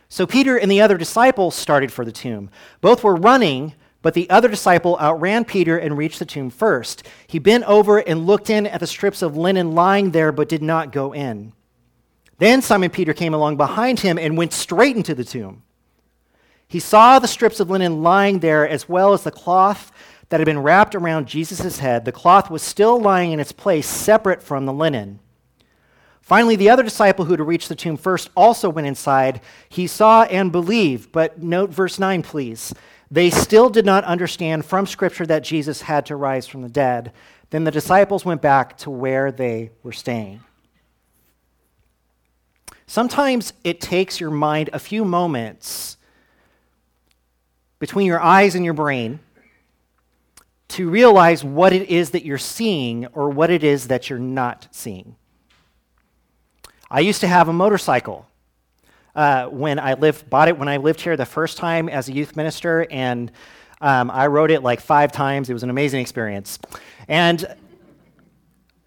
So 0.08 0.26
Peter 0.26 0.56
and 0.56 0.70
the 0.70 0.80
other 0.80 0.98
disciple 0.98 1.50
started 1.50 1.92
for 1.92 2.04
the 2.04 2.12
tomb. 2.12 2.50
Both 2.80 3.04
were 3.04 3.14
running, 3.14 3.74
but 4.02 4.14
the 4.14 4.28
other 4.30 4.48
disciple 4.48 4.98
outran 4.98 5.44
Peter 5.44 5.78
and 5.78 5.96
reached 5.96 6.18
the 6.18 6.24
tomb 6.24 6.50
first. 6.50 7.06
He 7.26 7.38
bent 7.38 7.64
over 7.64 7.98
and 7.98 8.26
looked 8.26 8.50
in 8.50 8.66
at 8.66 8.80
the 8.80 8.86
strips 8.86 9.22
of 9.22 9.36
linen 9.36 9.72
lying 9.74 10.10
there, 10.10 10.32
but 10.32 10.48
did 10.48 10.62
not 10.62 10.92
go 10.92 11.12
in. 11.12 11.52
Then 12.38 12.62
Simon 12.62 12.90
Peter 12.90 13.12
came 13.12 13.34
along 13.34 13.58
behind 13.58 14.00
him 14.00 14.18
and 14.18 14.36
went 14.36 14.54
straight 14.54 14.96
into 14.96 15.14
the 15.14 15.24
tomb. 15.24 15.62
He 16.70 16.78
saw 16.78 17.18
the 17.18 17.26
strips 17.26 17.58
of 17.58 17.68
linen 17.68 18.00
lying 18.00 18.38
there, 18.38 18.66
as 18.66 18.88
well 18.88 19.12
as 19.12 19.24
the 19.24 19.32
cloth 19.32 19.90
that 20.28 20.38
had 20.38 20.46
been 20.46 20.62
wrapped 20.62 20.94
around 20.94 21.26
Jesus' 21.26 21.80
head. 21.80 22.04
The 22.04 22.12
cloth 22.12 22.48
was 22.48 22.62
still 22.62 23.00
lying 23.00 23.32
in 23.32 23.40
its 23.40 23.50
place, 23.50 23.88
separate 23.88 24.40
from 24.40 24.66
the 24.66 24.72
linen. 24.72 25.18
Finally, 26.20 26.54
the 26.54 26.70
other 26.70 26.84
disciple 26.84 27.24
who 27.24 27.32
had 27.32 27.40
reached 27.40 27.68
the 27.68 27.74
tomb 27.74 27.96
first 27.96 28.30
also 28.36 28.70
went 28.70 28.86
inside. 28.86 29.40
He 29.68 29.88
saw 29.88 30.22
and 30.22 30.52
believed, 30.52 31.10
but 31.10 31.42
note 31.42 31.70
verse 31.70 31.98
9, 31.98 32.22
please. 32.22 32.72
They 33.10 33.30
still 33.30 33.68
did 33.68 33.84
not 33.84 34.04
understand 34.04 34.64
from 34.64 34.86
Scripture 34.86 35.26
that 35.26 35.42
Jesus 35.42 35.82
had 35.82 36.06
to 36.06 36.14
rise 36.14 36.46
from 36.46 36.62
the 36.62 36.68
dead. 36.68 37.12
Then 37.50 37.64
the 37.64 37.72
disciples 37.72 38.24
went 38.24 38.42
back 38.42 38.78
to 38.78 38.90
where 38.90 39.32
they 39.32 39.72
were 39.82 39.90
staying. 39.90 40.38
Sometimes 42.86 43.54
it 43.64 43.80
takes 43.80 44.20
your 44.20 44.30
mind 44.30 44.70
a 44.72 44.78
few 44.78 45.04
moments 45.04 45.96
between 47.80 48.06
your 48.06 48.20
eyes 48.20 48.54
and 48.54 48.64
your 48.64 48.74
brain 48.74 49.18
to 50.68 50.88
realize 50.88 51.42
what 51.42 51.72
it 51.72 51.90
is 51.90 52.10
that 52.10 52.24
you're 52.24 52.38
seeing 52.38 53.06
or 53.06 53.28
what 53.28 53.50
it 53.50 53.64
is 53.64 53.88
that 53.88 54.08
you're 54.08 54.20
not 54.20 54.68
seeing. 54.70 55.16
I 56.88 57.00
used 57.00 57.22
to 57.22 57.26
have 57.26 57.48
a 57.48 57.52
motorcycle 57.52 58.26
uh, 59.16 59.46
when 59.46 59.80
I 59.80 59.94
lived, 59.94 60.30
bought 60.30 60.46
it 60.46 60.56
when 60.56 60.68
I 60.68 60.76
lived 60.76 61.00
here 61.00 61.16
the 61.16 61.26
first 61.26 61.56
time 61.56 61.88
as 61.88 62.08
a 62.08 62.12
youth 62.12 62.36
minister, 62.36 62.86
and 62.90 63.32
um, 63.80 64.10
I 64.10 64.28
rode 64.28 64.52
it 64.52 64.62
like 64.62 64.80
five 64.80 65.10
times. 65.10 65.50
It 65.50 65.52
was 65.52 65.64
an 65.64 65.70
amazing 65.70 66.00
experience. 66.00 66.60
And 67.08 67.44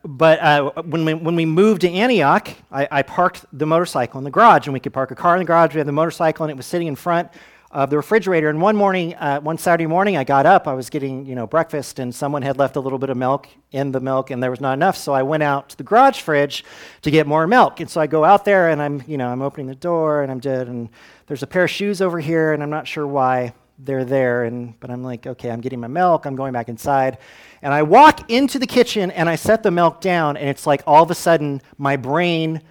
but 0.06 0.40
uh, 0.40 0.72
when, 0.82 1.06
we, 1.06 1.14
when 1.14 1.36
we 1.36 1.46
moved 1.46 1.82
to 1.82 1.90
Antioch, 1.90 2.50
I, 2.70 2.88
I, 2.92 3.02
parked 3.04 3.46
the 3.54 3.66
motorcycle 3.66 4.18
in 4.18 4.26
the 4.26 4.32
garage, 4.32 4.68
and 4.68 4.74
we 4.74 4.82
could 4.82 4.92
park 4.92 5.12
a 5.12 5.16
car 5.16 5.36
in 5.36 5.40
the 5.40 5.46
garage. 5.46 5.74
We 5.74 5.78
had 5.78 5.88
the 5.88 5.94
motorcycle, 5.94 6.44
and 6.44 6.52
it 6.52 6.58
was 6.58 6.66
sitting 6.66 6.88
in 6.88 6.96
front 6.98 7.30
of 7.74 7.89
the 7.89 7.98
refrigerator. 7.98 8.50
And 8.50 8.62
one 8.62 8.75
morning, 8.75 9.15
uh, 9.15 9.42
one 9.42 9.58
Saturday 9.58 9.88
morning, 9.88 10.15
I 10.15 10.24
got 10.24 10.46
up. 10.46 10.68
I 10.68 10.74
was 10.74 10.92
getting, 10.92 11.25
you 11.25 11.34
know, 11.34 11.48
breakfast, 11.48 11.98
and 11.98 12.13
someone 12.13 12.44
had 12.44 12.58
left 12.58 12.75
a 12.75 12.80
little 12.80 13.00
bit 13.00 13.10
of 13.10 13.18
milk 13.18 13.50
in 13.72 13.92
the 13.92 14.00
milk, 14.00 14.30
and 14.30 14.42
there 14.42 14.51
was 14.51 14.62
not 14.62 14.74
enough. 14.74 14.96
So 14.96 15.12
I 15.12 15.24
went 15.24 15.42
out 15.42 15.70
to 15.70 15.77
the 15.77 15.84
garage 15.84 16.22
fridge 16.22 16.63
to 17.01 17.10
get 17.10 17.25
more 17.25 17.48
milk. 17.48 17.80
And 17.80 17.89
so 17.89 18.00
I 18.00 18.06
go 18.06 18.24
out 18.24 18.46
there, 18.46 18.70
and 18.70 18.80
I'm, 18.80 19.03
you 19.08 19.18
know, 19.18 19.27
I'm 19.27 19.42
opening 19.42 19.65
the 19.65 19.75
door, 19.75 20.22
and 20.22 20.31
I'm 20.31 20.40
dead, 20.40 20.68
and 20.68 20.88
there's 21.25 21.42
a 21.42 21.48
pair 21.48 21.64
of 21.64 21.72
shoes 21.72 22.00
over 22.00 22.20
here, 22.20 22.53
and 22.53 22.62
I'm 22.62 22.70
not 22.70 22.88
sure 22.88 23.07
why 23.07 23.53
they're 23.79 24.05
there. 24.05 24.44
And 24.44 24.79
but 24.79 24.92
I'm 24.92 25.03
like, 25.03 25.25
okay, 25.25 25.50
I'm 25.50 25.59
getting 25.59 25.79
my 25.79 25.88
milk. 25.88 26.25
I'm 26.25 26.36
going 26.36 26.53
back 26.53 26.70
inside. 26.70 27.18
And 27.64 27.74
I 27.74 27.81
walk 27.81 28.29
into 28.29 28.59
the 28.59 28.68
kitchen 28.68 29.09
and 29.09 29.27
I 29.27 29.36
set 29.36 29.64
the 29.64 29.72
milk 29.72 30.00
down, 30.00 30.38
and 30.38 30.48
it's 30.48 30.68
like 30.68 30.83
all 30.86 31.01
of 31.01 31.09
a 31.09 31.16
sudden 31.16 31.62
my 31.77 31.96
brain 31.96 32.62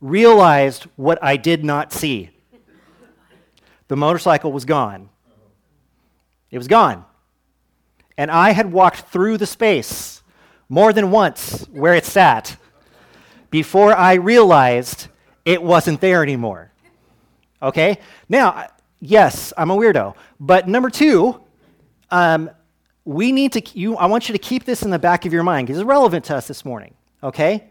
realized 0.00 0.84
what 0.96 1.22
I 1.22 1.36
did 1.36 1.62
not 1.62 1.92
see. 1.92 2.30
The 3.90 3.96
motorcycle 3.96 4.52
was 4.52 4.64
gone. 4.64 5.08
It 6.52 6.58
was 6.58 6.68
gone. 6.68 7.04
And 8.16 8.30
I 8.30 8.52
had 8.52 8.70
walked 8.70 9.00
through 9.00 9.38
the 9.38 9.46
space 9.46 10.22
more 10.68 10.92
than 10.92 11.10
once 11.10 11.66
where 11.72 11.94
it 11.94 12.04
sat 12.04 12.56
before 13.50 13.92
I 13.92 14.14
realized 14.14 15.08
it 15.44 15.60
wasn't 15.60 16.00
there 16.00 16.22
anymore. 16.22 16.70
Okay? 17.60 17.98
Now, 18.28 18.68
yes, 19.00 19.52
I'm 19.58 19.72
a 19.72 19.76
weirdo. 19.76 20.14
But 20.38 20.68
number 20.68 20.88
two, 20.88 21.40
um, 22.12 22.48
we 23.04 23.32
need 23.32 23.54
to, 23.54 23.76
you, 23.76 23.96
I 23.96 24.06
want 24.06 24.28
you 24.28 24.34
to 24.34 24.38
keep 24.38 24.66
this 24.66 24.84
in 24.84 24.90
the 24.90 25.00
back 25.00 25.26
of 25.26 25.32
your 25.32 25.42
mind 25.42 25.66
because 25.66 25.80
it's 25.80 25.84
relevant 25.84 26.26
to 26.26 26.36
us 26.36 26.46
this 26.46 26.64
morning, 26.64 26.94
okay? 27.24 27.64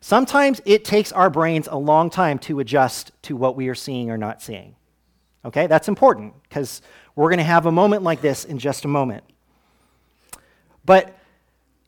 Sometimes 0.00 0.60
it 0.66 0.84
takes 0.84 1.10
our 1.10 1.30
brains 1.30 1.66
a 1.68 1.76
long 1.76 2.10
time 2.10 2.38
to 2.40 2.60
adjust 2.60 3.10
to 3.22 3.34
what 3.34 3.56
we 3.56 3.66
are 3.66 3.74
seeing 3.74 4.08
or 4.08 4.16
not 4.16 4.40
seeing. 4.40 4.76
Okay, 5.44 5.66
that's 5.66 5.88
important 5.88 6.34
because 6.42 6.80
we're 7.16 7.28
going 7.28 7.38
to 7.38 7.44
have 7.44 7.66
a 7.66 7.72
moment 7.72 8.02
like 8.02 8.20
this 8.20 8.44
in 8.44 8.58
just 8.58 8.84
a 8.84 8.88
moment. 8.88 9.24
But 10.84 11.16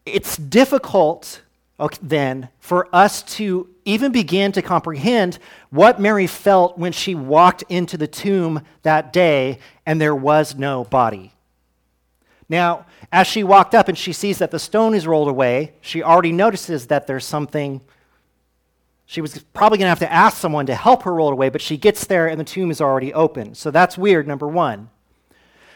it's 0.05 0.37
difficult 0.37 1.43
okay, 1.79 1.99
then 2.03 2.49
for 2.59 2.89
us 2.95 3.23
to 3.23 3.69
even 3.85 4.13
begin 4.13 4.53
to 4.53 4.63
comprehend 4.63 5.39
what 5.71 6.01
Mary 6.01 6.27
felt 6.27 6.79
when 6.79 6.93
she 6.93 7.15
walked 7.15 7.63
into 7.69 7.97
the 7.97 8.07
tomb 8.07 8.63
that 8.83 9.13
day 9.13 9.59
and 9.85 10.01
there 10.01 10.15
was 10.15 10.55
no 10.55 10.85
body. 10.85 11.33
Now, 12.49 12.87
as 13.13 13.27
she 13.27 13.43
walked 13.43 13.75
up 13.75 13.89
and 13.89 13.99
she 13.99 14.13
sees 14.13 14.39
that 14.39 14.51
the 14.51 14.59
stone 14.59 14.95
is 14.95 15.07
rolled 15.07 15.29
away, 15.29 15.75
she 15.81 16.03
already 16.03 16.33
notices 16.33 16.87
that 16.87 17.07
there's 17.07 17.25
something. 17.25 17.81
She 19.07 19.21
was 19.21 19.39
probably 19.55 19.79
going 19.79 19.87
to 19.87 19.91
have 19.91 20.01
to 20.01 20.13
ask 20.13 20.37
someone 20.37 20.67
to 20.67 20.75
help 20.75 21.05
her 21.05 21.15
roll 21.15 21.29
it 21.29 21.33
away, 21.33 21.49
but 21.49 21.63
she 21.63 21.77
gets 21.77 22.05
there 22.07 22.27
and 22.27 22.41
the 22.41 22.45
tomb 22.45 22.73
is 22.73 22.81
already 22.81 23.15
open. 23.15 23.55
So 23.55 23.71
that's 23.71 23.97
weird, 23.97 24.27
number 24.27 24.49
one. 24.49 24.91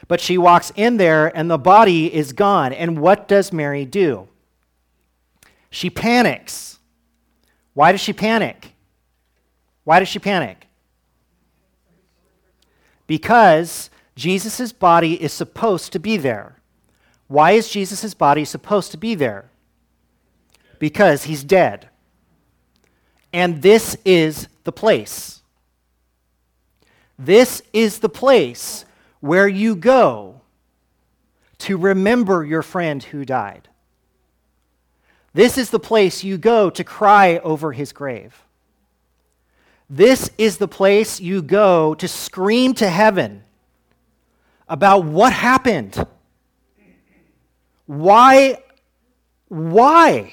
But 0.09 0.21
she 0.21 0.37
walks 0.37 0.73
in 0.75 0.97
there 0.97 1.35
and 1.37 1.49
the 1.49 1.57
body 1.57 2.12
is 2.12 2.33
gone. 2.33 2.73
And 2.73 2.99
what 2.99 3.29
does 3.29 3.53
Mary 3.53 3.85
do? 3.85 4.27
She 5.71 5.88
panics. 5.88 6.81
Why 7.75 7.93
does 7.93 8.01
she 8.01 8.12
panic? 8.12 8.73
Why 9.85 10.01
does 10.01 10.09
she 10.09 10.19
panic? 10.19 10.66
Because 13.07 13.90
Jesus' 14.16 14.73
body 14.73 15.23
is 15.23 15.33
supposed 15.33 15.93
to 15.93 16.01
be 16.01 16.16
there. 16.16 16.57
Why 17.29 17.53
is 17.53 17.69
Jesus' 17.69 18.12
body 18.12 18.45
supposed 18.45 18.90
to 18.90 18.97
be 18.97 19.14
there? 19.14 19.51
Because 20.81 21.25
he's 21.25 21.45
dead. 21.45 21.89
And 23.33 23.62
this 23.62 23.97
is 24.05 24.49
the 24.64 24.73
place. 24.73 25.43
This 27.19 27.62
is 27.73 27.99
the 27.99 28.09
place 28.09 28.85
where 29.21 29.47
you 29.47 29.77
go 29.77 30.40
to 31.59 31.77
remember 31.77 32.45
your 32.45 32.62
friend 32.62 33.03
who 33.03 33.25
died. 33.25 33.69
This 35.33 35.59
is 35.59 35.71
the 35.71 35.79
place 35.79 36.25
you 36.25 36.38
go 36.38 36.71
to 36.71 36.83
cry 36.83 37.38
over 37.38 37.73
his 37.73 37.93
grave. 37.93 38.43
This 39.88 40.31
is 40.38 40.59
the 40.59 40.69
place 40.69 41.21
you 41.21 41.43
go 41.43 41.95
to 41.95 42.09
scream 42.09 42.75
to 42.75 42.88
heaven 42.88 43.45
about 44.69 45.05
what 45.05 45.33
happened 45.33 46.07
why? 47.90 48.62
Why? 49.49 50.33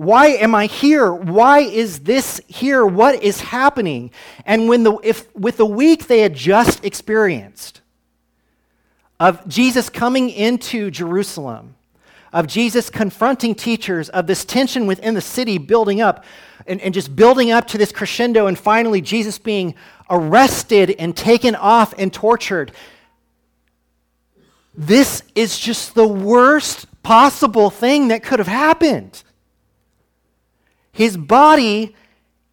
Why 0.00 0.28
am 0.28 0.54
I 0.54 0.64
here? 0.64 1.12
Why 1.12 1.58
is 1.58 2.00
this 2.00 2.40
here? 2.48 2.86
What 2.86 3.22
is 3.22 3.42
happening? 3.42 4.12
And 4.46 4.66
when 4.66 4.82
the, 4.82 4.96
if, 5.02 5.28
with 5.36 5.58
the 5.58 5.66
week 5.66 6.06
they 6.06 6.20
had 6.20 6.32
just 6.32 6.86
experienced 6.86 7.82
of 9.20 9.46
Jesus 9.46 9.90
coming 9.90 10.30
into 10.30 10.90
Jerusalem, 10.90 11.74
of 12.32 12.46
Jesus 12.46 12.88
confronting 12.88 13.54
teachers, 13.54 14.08
of 14.08 14.26
this 14.26 14.46
tension 14.46 14.86
within 14.86 15.12
the 15.12 15.20
city 15.20 15.58
building 15.58 16.00
up, 16.00 16.24
and, 16.66 16.80
and 16.80 16.94
just 16.94 17.14
building 17.14 17.50
up 17.50 17.66
to 17.66 17.76
this 17.76 17.92
crescendo, 17.92 18.46
and 18.46 18.58
finally 18.58 19.02
Jesus 19.02 19.36
being 19.36 19.74
arrested 20.08 20.92
and 20.98 21.14
taken 21.14 21.54
off 21.54 21.92
and 21.98 22.10
tortured, 22.10 22.72
this 24.74 25.22
is 25.34 25.58
just 25.58 25.94
the 25.94 26.08
worst 26.08 26.86
possible 27.02 27.68
thing 27.68 28.08
that 28.08 28.22
could 28.22 28.38
have 28.38 28.48
happened. 28.48 29.24
His 31.00 31.16
body 31.16 31.96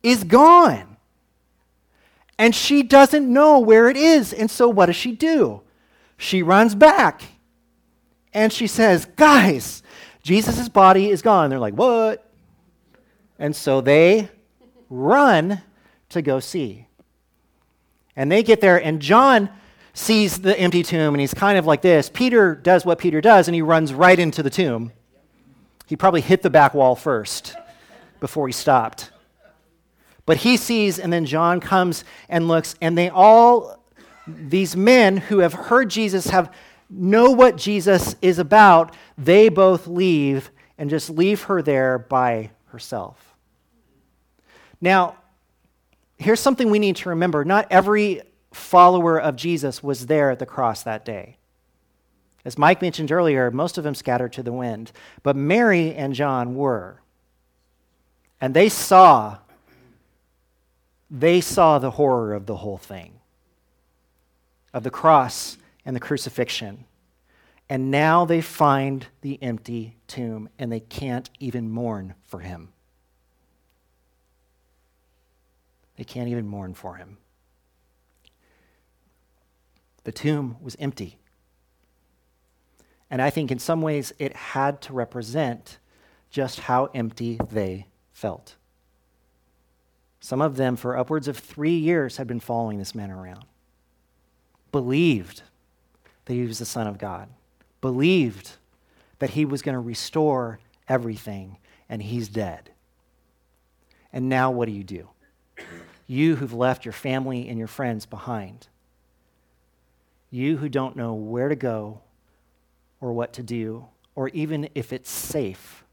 is 0.02 0.24
gone. 0.24 0.96
And 2.40 2.56
she 2.56 2.82
doesn't 2.82 3.28
know 3.28 3.60
where 3.60 3.90
it 3.90 3.98
is. 3.98 4.32
And 4.32 4.50
so 4.50 4.70
what 4.70 4.86
does 4.86 4.96
she 4.96 5.12
do? 5.12 5.64
She 6.16 6.42
runs 6.42 6.74
back 6.74 7.24
and 8.34 8.54
she 8.54 8.66
says, 8.66 9.04
Guys, 9.18 9.84
Jesus' 10.24 10.70
body 10.70 11.10
is 11.10 11.22
gone. 11.22 11.50
They're 11.50 11.60
like, 11.60 11.74
What? 11.74 12.26
And 13.38 13.54
so 13.54 13.82
they 13.82 14.30
run 14.90 15.62
to 16.08 16.22
go 16.22 16.40
see. 16.40 16.88
And 18.16 18.32
they 18.32 18.44
get 18.44 18.62
there, 18.62 18.82
and 18.82 19.02
John 19.02 19.50
sees 19.94 20.40
the 20.40 20.58
empty 20.58 20.84
tomb, 20.84 21.14
and 21.14 21.20
he's 21.20 21.34
kind 21.34 21.58
of 21.58 21.66
like 21.66 21.82
this. 21.82 22.10
Peter 22.14 22.56
does 22.56 22.86
what 22.86 22.98
Peter 22.98 23.20
does, 23.20 23.50
and 23.50 23.56
he 23.56 23.62
runs 23.62 23.94
right 23.94 24.18
into 24.18 24.42
the 24.42 24.50
tomb. 24.50 24.94
He 25.86 25.98
probably 25.98 26.22
hit 26.22 26.44
the 26.44 26.50
back 26.50 26.74
wall 26.74 26.96
first 26.96 27.54
before 28.20 28.48
he 28.48 28.54
stopped. 28.54 29.12
But 30.26 30.38
he 30.38 30.58
sees, 30.58 31.00
and 31.00 31.12
then 31.12 31.26
John 31.26 31.60
comes 31.60 32.04
and 32.28 32.48
looks, 32.48 32.76
and 32.82 32.98
they 32.98 33.10
all, 33.10 33.84
these 34.28 34.76
men 34.76 35.18
who 35.18 35.40
have 35.40 35.54
heard 35.54 35.90
Jesus, 35.90 36.28
have 36.28 36.54
know 36.90 37.32
what 37.32 37.58
Jesus 37.58 38.16
is 38.22 38.40
about, 38.40 38.94
they 39.18 39.50
both 39.50 39.88
leave 39.88 40.52
and 40.78 40.90
just 40.90 41.10
leave 41.10 41.44
her 41.44 41.62
there 41.62 41.98
by 41.98 42.52
herself. 42.68 43.36
Now, 44.80 45.16
here's 46.18 46.40
something 46.40 46.70
we 46.70 46.80
need 46.80 46.98
to 46.98 47.10
remember 47.10 47.44
not 47.44 47.68
every 47.70 48.22
follower 48.54 49.20
of 49.20 49.36
Jesus 49.36 49.84
was 49.84 50.08
there 50.08 50.32
at 50.32 50.40
the 50.40 50.46
cross 50.46 50.84
that 50.84 51.06
day. 51.06 51.38
As 52.46 52.58
Mike 52.58 52.82
mentioned 52.82 53.12
earlier, 53.12 53.52
most 53.52 53.78
of 53.78 53.84
them 53.84 53.96
scattered 53.96 54.34
to 54.34 54.44
the 54.44 54.54
wind, 54.54 54.92
but 55.24 55.36
Mary 55.36 55.94
and 55.94 56.14
John 56.14 56.56
were. 56.56 57.02
And 58.40 58.54
they 58.54 58.70
saw 58.70 59.40
they 61.10 61.42
saw 61.42 61.80
the 61.80 61.92
horror 61.92 62.34
of 62.34 62.46
the 62.46 62.58
whole 62.58 62.78
thing. 62.78 63.14
Of 64.74 64.84
the 64.84 64.92
cross 64.92 65.58
and 65.86 65.96
the 65.96 66.02
crucifixion. 66.02 66.86
And 67.70 67.92
now 67.92 68.26
they 68.26 68.42
find 68.42 69.08
the 69.22 69.42
empty 69.42 69.98
tomb 70.08 70.50
and 70.60 70.72
they 70.72 70.80
can't 70.80 71.30
even 71.40 71.70
mourn 71.70 72.14
for 72.26 72.40
him. 72.40 72.70
They 75.96 76.04
can't 76.04 76.30
even 76.30 76.48
mourn 76.48 76.74
for 76.74 76.96
him. 76.96 77.18
The 80.04 80.12
tomb 80.12 80.58
was 80.62 80.76
empty. 80.80 81.18
And 83.10 83.22
I 83.22 83.30
think 83.30 83.52
in 83.52 83.60
some 83.60 83.82
ways 83.82 84.14
it 84.20 84.36
had 84.36 84.82
to 84.84 84.94
represent 84.94 85.80
just 86.30 86.62
how 86.62 86.90
empty 86.94 87.40
they 87.50 87.88
felt. 88.18 88.56
Some 90.20 90.42
of 90.42 90.58
them, 90.58 90.76
for 90.76 90.98
upwards 90.98 91.28
of 91.28 91.38
three 91.38 91.78
years, 91.78 92.18
had 92.18 92.26
been 92.26 92.40
following 92.40 92.80
this 92.80 92.96
man 92.96 93.12
around, 93.12 93.46
believed 94.72 95.44
that 96.26 96.34
he 96.34 96.42
was 96.42 96.58
the 96.58 96.66
Son 96.66 96.88
of 96.88 96.98
God, 96.98 97.30
believed 97.80 98.54
that 99.20 99.30
he 99.30 99.46
was 99.46 99.62
going 99.62 99.74
to 99.74 99.80
restore 99.80 100.60
everything, 100.90 101.58
and 101.88 102.02
he's 102.02 102.28
dead. 102.28 102.72
And 104.12 104.28
now, 104.28 104.50
what 104.50 104.66
do 104.66 104.72
you 104.72 104.84
do? 104.84 105.10
You 106.08 106.38
who've 106.38 106.54
left 106.54 106.86
your 106.86 106.94
family 106.94 107.48
and 107.48 107.60
your 107.60 107.68
friends 107.68 108.08
behind. 108.08 108.68
You 110.32 110.58
who 110.58 110.70
don't 110.70 110.96
know 110.96 111.14
where 111.14 111.50
to 111.50 111.56
go 111.56 112.02
or 113.00 113.14
what 113.14 113.34
to 113.34 113.44
do, 113.44 113.86
or 114.16 114.30
even 114.30 114.70
if 114.74 114.92
it's 114.92 115.12
safe 115.12 115.84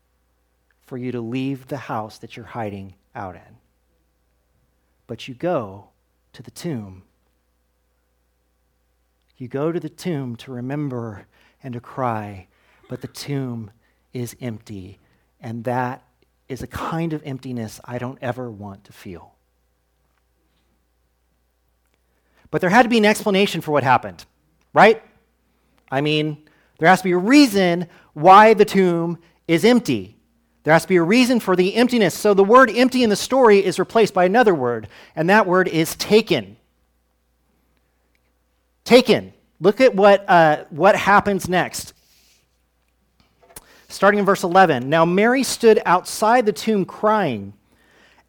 for 0.95 0.99
you 0.99 1.11
to 1.11 1.21
leave 1.21 1.67
the 1.67 1.77
house 1.77 2.19
that 2.19 2.37
you're 2.37 2.47
hiding 2.47 2.95
out 3.17 3.35
in. 3.35 3.57
But 5.09 5.27
you 5.27 5.35
go 5.35 5.89
to 6.35 6.41
the 6.41 6.53
tomb. 6.53 7.03
You 9.37 9.49
go 9.49 9.73
to 9.73 9.81
the 9.81 9.89
tomb 9.89 10.37
to 10.37 10.53
remember 10.53 11.27
and 11.65 11.75
to 11.75 11.81
cry, 11.81 12.47
but 12.89 13.01
the 13.01 13.09
tomb 13.09 13.73
is 14.13 14.37
empty. 14.41 15.01
And 15.41 15.65
that 15.65 16.05
is 16.49 16.63
a 16.63 16.69
kind 16.69 17.13
of 17.13 17.25
emptiness 17.25 17.81
I 17.85 17.99
don't 17.99 18.19
ever 18.23 18.49
want 18.49 18.85
to 18.85 18.93
feel. 18.93 19.35
But 22.53 22.61
there 22.61 22.71
had 22.71 22.85
to 22.85 22.89
be 22.89 22.99
an 22.99 23.05
explanation 23.05 23.63
for 23.63 23.73
what 23.73 23.83
happened, 23.83 24.25
right? 24.73 25.03
I 25.91 26.03
mean, 26.03 26.45
there 26.79 26.89
has 26.89 27.01
to 27.01 27.05
be 27.05 27.11
a 27.11 27.19
reason 27.19 27.89
why 28.13 28.55
the 28.55 28.65
tomb 28.65 29.19
is 29.49 29.65
empty. 29.65 30.15
There 30.64 30.72
has 30.72 30.83
to 30.83 30.88
be 30.88 30.96
a 30.96 31.03
reason 31.03 31.40
for 31.40 31.55
the 31.55 31.77
emptiness. 31.77 32.14
So 32.14 32.35
the 32.35 32.42
word 32.42 32.70
empty 32.70 33.03
in 33.03 33.11
the 33.11 33.16
story 33.16 33.64
is 33.64 33.79
replaced 33.79 34.14
by 34.14 34.24
another 34.24 34.55
word, 34.55 34.88
and 35.14 35.29
that 35.31 35.46
word 35.46 35.68
is 35.68 35.94
taken. 35.94 36.57
Taken. 38.85 39.35
Look 39.61 39.81
at 39.81 39.94
what, 39.94 40.29
uh, 40.29 40.64
what 40.70 40.96
happens 40.96 41.48
next. 41.48 41.92
Starting 43.88 44.18
in 44.18 44.24
verse 44.24 44.42
11. 44.42 44.88
Now 44.88 45.05
Mary 45.05 45.42
stood 45.42 45.81
outside 45.85 46.46
the 46.46 46.53
tomb 46.53 46.87
crying. 46.87 47.53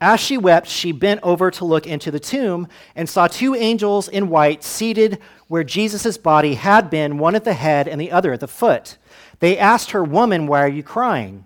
As 0.01 0.19
she 0.19 0.37
wept, 0.37 0.67
she 0.67 0.91
bent 0.91 1.21
over 1.23 1.49
to 1.51 1.63
look 1.63 1.87
into 1.87 2.11
the 2.11 2.19
tomb 2.19 2.67
and 2.95 3.09
saw 3.09 3.27
two 3.27 3.55
angels 3.55 4.09
in 4.09 4.29
white 4.29 4.61
seated 4.61 5.19
where 5.47 5.63
Jesus' 5.63 6.17
body 6.17 6.55
had 6.55 6.89
been, 6.89 7.17
one 7.17 7.33
at 7.33 7.45
the 7.45 7.53
head 7.53 7.87
and 7.87 7.99
the 7.99 8.11
other 8.11 8.33
at 8.33 8.41
the 8.41 8.47
foot. 8.47 8.97
They 9.39 9.57
asked 9.57 9.91
her, 9.91 10.03
Woman, 10.03 10.47
why 10.47 10.61
are 10.63 10.67
you 10.67 10.83
crying? 10.83 11.45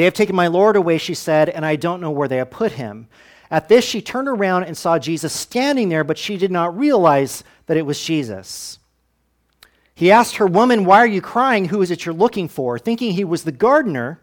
They 0.00 0.04
have 0.04 0.14
taken 0.14 0.34
my 0.34 0.46
Lord 0.46 0.76
away, 0.76 0.96
she 0.96 1.12
said, 1.12 1.50
and 1.50 1.62
I 1.62 1.76
don't 1.76 2.00
know 2.00 2.10
where 2.10 2.26
they 2.26 2.38
have 2.38 2.50
put 2.50 2.72
him. 2.72 3.06
At 3.50 3.68
this, 3.68 3.84
she 3.84 4.00
turned 4.00 4.28
around 4.28 4.62
and 4.62 4.74
saw 4.74 4.98
Jesus 4.98 5.30
standing 5.30 5.90
there, 5.90 6.04
but 6.04 6.16
she 6.16 6.38
did 6.38 6.50
not 6.50 6.74
realize 6.74 7.44
that 7.66 7.76
it 7.76 7.84
was 7.84 8.02
Jesus. 8.02 8.78
He 9.94 10.10
asked 10.10 10.36
her, 10.36 10.46
Woman, 10.46 10.86
why 10.86 11.00
are 11.00 11.06
you 11.06 11.20
crying? 11.20 11.66
Who 11.66 11.82
is 11.82 11.90
it 11.90 12.06
you're 12.06 12.14
looking 12.14 12.48
for? 12.48 12.78
Thinking 12.78 13.12
he 13.12 13.24
was 13.24 13.44
the 13.44 13.52
gardener, 13.52 14.22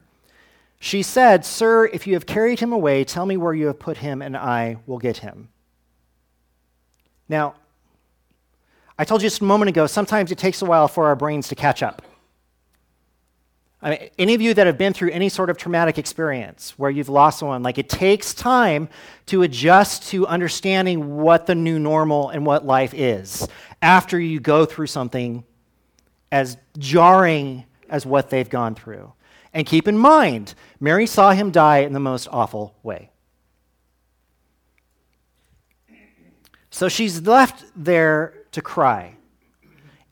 she 0.80 1.04
said, 1.04 1.46
Sir, 1.46 1.86
if 1.86 2.08
you 2.08 2.16
have 2.16 2.26
carried 2.26 2.60
him 2.60 2.74
away, 2.74 3.04
tell 3.04 3.28
me 3.28 3.38
where 3.38 3.54
you 3.54 3.68
have 3.68 3.78
put 3.78 3.98
him, 3.98 4.24
and 4.24 4.36
I 4.36 4.78
will 4.88 4.98
get 4.98 5.18
him. 5.18 5.50
Now, 7.30 7.54
I 8.98 9.06
told 9.06 9.22
you 9.22 9.30
just 9.30 9.42
a 9.42 9.44
moment 9.44 9.70
ago, 9.70 9.86
sometimes 9.86 10.32
it 10.32 10.40
takes 10.40 10.64
a 10.64 10.66
while 10.66 10.88
for 10.88 11.06
our 11.06 11.16
brains 11.16 11.48
to 11.50 11.56
catch 11.56 11.84
up. 11.84 12.02
I 13.88 13.92
mean, 13.92 14.10
any 14.20 14.34
of 14.34 14.42
you 14.42 14.54
that 14.54 14.68
have 14.68 14.78
been 14.78 14.92
through 14.92 15.12
any 15.12 15.30
sort 15.30 15.50
of 15.50 15.58
traumatic 15.58 15.98
experience 15.98 16.78
where 16.78 16.92
you've 16.92 17.08
lost 17.08 17.40
someone, 17.40 17.64
like 17.64 17.78
it 17.78 17.88
takes 17.88 18.34
time 18.34 18.90
to 19.28 19.44
adjust 19.44 20.10
to 20.10 20.28
understanding 20.28 21.16
what 21.16 21.46
the 21.46 21.56
new 21.56 21.80
normal 21.80 22.28
and 22.28 22.46
what 22.46 22.66
life 22.66 22.94
is 22.94 23.48
after 23.82 24.20
you 24.20 24.42
go 24.42 24.66
through 24.66 24.88
something 24.88 25.46
as 26.34 26.58
jarring 26.78 27.64
as 27.90 28.06
what 28.06 28.30
they've 28.30 28.50
gone 28.50 28.76
through. 28.76 29.14
And 29.54 29.66
keep 29.66 29.88
in 29.88 29.98
mind, 29.98 30.54
Mary 30.82 31.08
saw 31.08 31.32
him 31.32 31.50
die 31.50 31.78
in 31.78 31.94
the 31.94 32.02
most 32.02 32.28
awful 32.30 32.76
way. 32.84 33.10
So 36.72 36.90
she's 36.90 37.22
left 37.22 37.64
there 37.74 38.34
to 38.52 38.62
cry. 38.62 39.17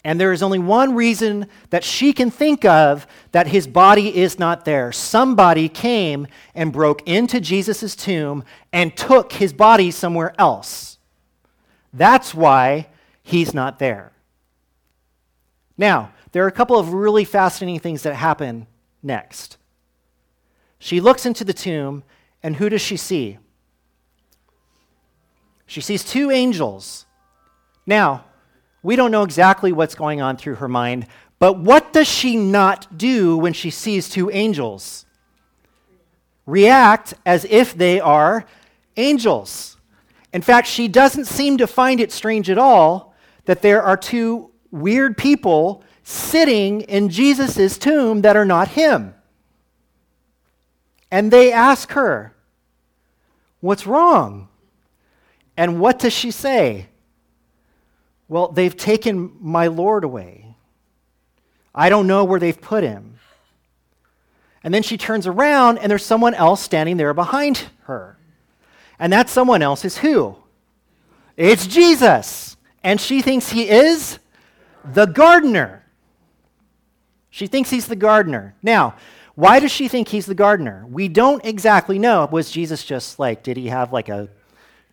And 0.06 0.22
there 0.22 0.32
is 0.32 0.44
only 0.44 0.60
one 0.60 0.94
reason 0.94 1.48
that 1.72 1.84
she 1.84 2.14
can 2.14 2.30
think 2.30 2.64
of 2.64 3.08
that 3.32 3.48
his 3.48 3.66
body 3.66 4.16
is 4.16 4.38
not 4.38 4.64
there. 4.64 4.92
Somebody 4.92 5.68
came 5.68 6.28
and 6.54 6.72
broke 6.72 7.02
into 7.08 7.42
Jesus' 7.42 7.96
tomb 7.96 8.44
and 8.72 8.96
took 8.96 9.34
his 9.34 9.52
body 9.52 9.90
somewhere 9.90 10.36
else. 10.38 11.00
That's 11.92 12.36
why 12.36 12.90
he's 13.24 13.52
not 13.52 13.80
there. 13.80 14.12
Now, 15.76 16.12
there 16.34 16.44
are 16.44 16.50
a 16.50 16.52
couple 16.52 16.78
of 16.78 16.94
really 16.94 17.26
fascinating 17.26 17.80
things 17.80 18.04
that 18.04 18.14
happen 18.14 18.68
next. 19.02 19.58
She 20.78 21.02
looks 21.02 21.26
into 21.26 21.44
the 21.44 21.52
tomb, 21.52 22.04
and 22.44 22.58
who 22.58 22.70
does 22.70 22.82
she 22.82 22.96
see? 22.96 23.40
She 25.66 25.82
sees 25.82 26.04
two 26.04 26.30
angels. 26.30 27.08
Now, 27.88 28.26
we 28.86 28.96
don't 28.96 29.10
know 29.10 29.24
exactly 29.24 29.72
what's 29.72 29.96
going 29.96 30.22
on 30.22 30.38
through 30.38 30.56
her 30.56 30.68
mind, 30.68 31.08
but 31.40 31.58
what 31.58 31.92
does 31.92 32.08
she 32.08 32.36
not 32.36 32.96
do 32.96 33.36
when 33.36 33.52
she 33.52 33.72
sees 33.72 34.08
two 34.08 34.30
angels? 34.30 35.08
React 36.46 37.16
as 37.26 37.46
if 37.50 37.74
they 37.74 38.00
are 38.00 38.46
angels. 38.96 39.78
In 40.32 40.44
fact, 40.44 40.68
she 40.68 40.88
doesn't 40.88 41.26
seem 41.26 41.58
to 41.58 41.66
find 41.66 42.00
it 42.00 42.12
strange 42.12 42.48
at 42.48 42.60
all 42.60 43.16
that 43.46 43.64
there 43.64 43.82
are 43.82 43.98
two 43.98 44.52
weird 44.70 45.18
people 45.18 45.84
sitting 46.04 46.82
in 46.82 47.10
Jesus' 47.10 47.80
tomb 47.80 48.22
that 48.22 48.38
are 48.38 48.46
not 48.46 48.68
him. 48.68 49.16
And 51.10 51.32
they 51.32 51.52
ask 51.52 51.92
her, 51.94 52.36
What's 53.62 53.88
wrong? 53.88 54.48
And 55.58 55.80
what 55.80 55.98
does 55.98 56.14
she 56.14 56.30
say? 56.30 56.90
Well, 58.28 58.48
they've 58.48 58.76
taken 58.76 59.36
my 59.40 59.68
Lord 59.68 60.04
away. 60.04 60.56
I 61.74 61.90
don't 61.90 62.08
know 62.08 62.24
where 62.24 62.40
they've 62.40 62.60
put 62.60 62.84
him. 62.84 63.20
And 64.64 64.74
then 64.74 64.82
she 64.82 64.98
turns 64.98 65.28
around, 65.28 65.78
and 65.78 65.92
there's 65.92 66.06
someone 66.06 66.34
else 66.34 66.62
standing 66.62 66.98
there 66.98 67.14
behind 67.14 67.68
her. 67.84 68.18
And 68.98 69.14
that 69.14 69.30
someone 69.30 69.62
else 69.62 69.86
is 69.86 69.98
who? 69.98 70.38
It's 71.38 71.68
Jesus. 71.68 72.58
And 72.84 73.00
she 73.00 73.22
thinks 73.22 73.50
he 73.50 73.70
is 73.70 74.20
the 74.84 75.06
gardener. 75.06 75.84
She 77.30 77.48
thinks 77.48 77.70
he's 77.70 77.88
the 77.88 77.96
gardener. 77.96 78.56
Now, 78.64 78.96
why 79.36 79.60
does 79.60 79.72
she 79.72 79.88
think 79.88 80.08
he's 80.08 80.26
the 80.26 80.34
gardener? 80.34 80.86
We 80.90 81.10
don't 81.10 81.44
exactly 81.46 82.00
know. 82.00 82.28
Was 82.32 82.50
Jesus 82.50 82.86
just 82.86 83.20
like, 83.20 83.44
did 83.44 83.58
he 83.58 83.68
have 83.68 83.92
like 83.92 84.08
a 84.08 84.30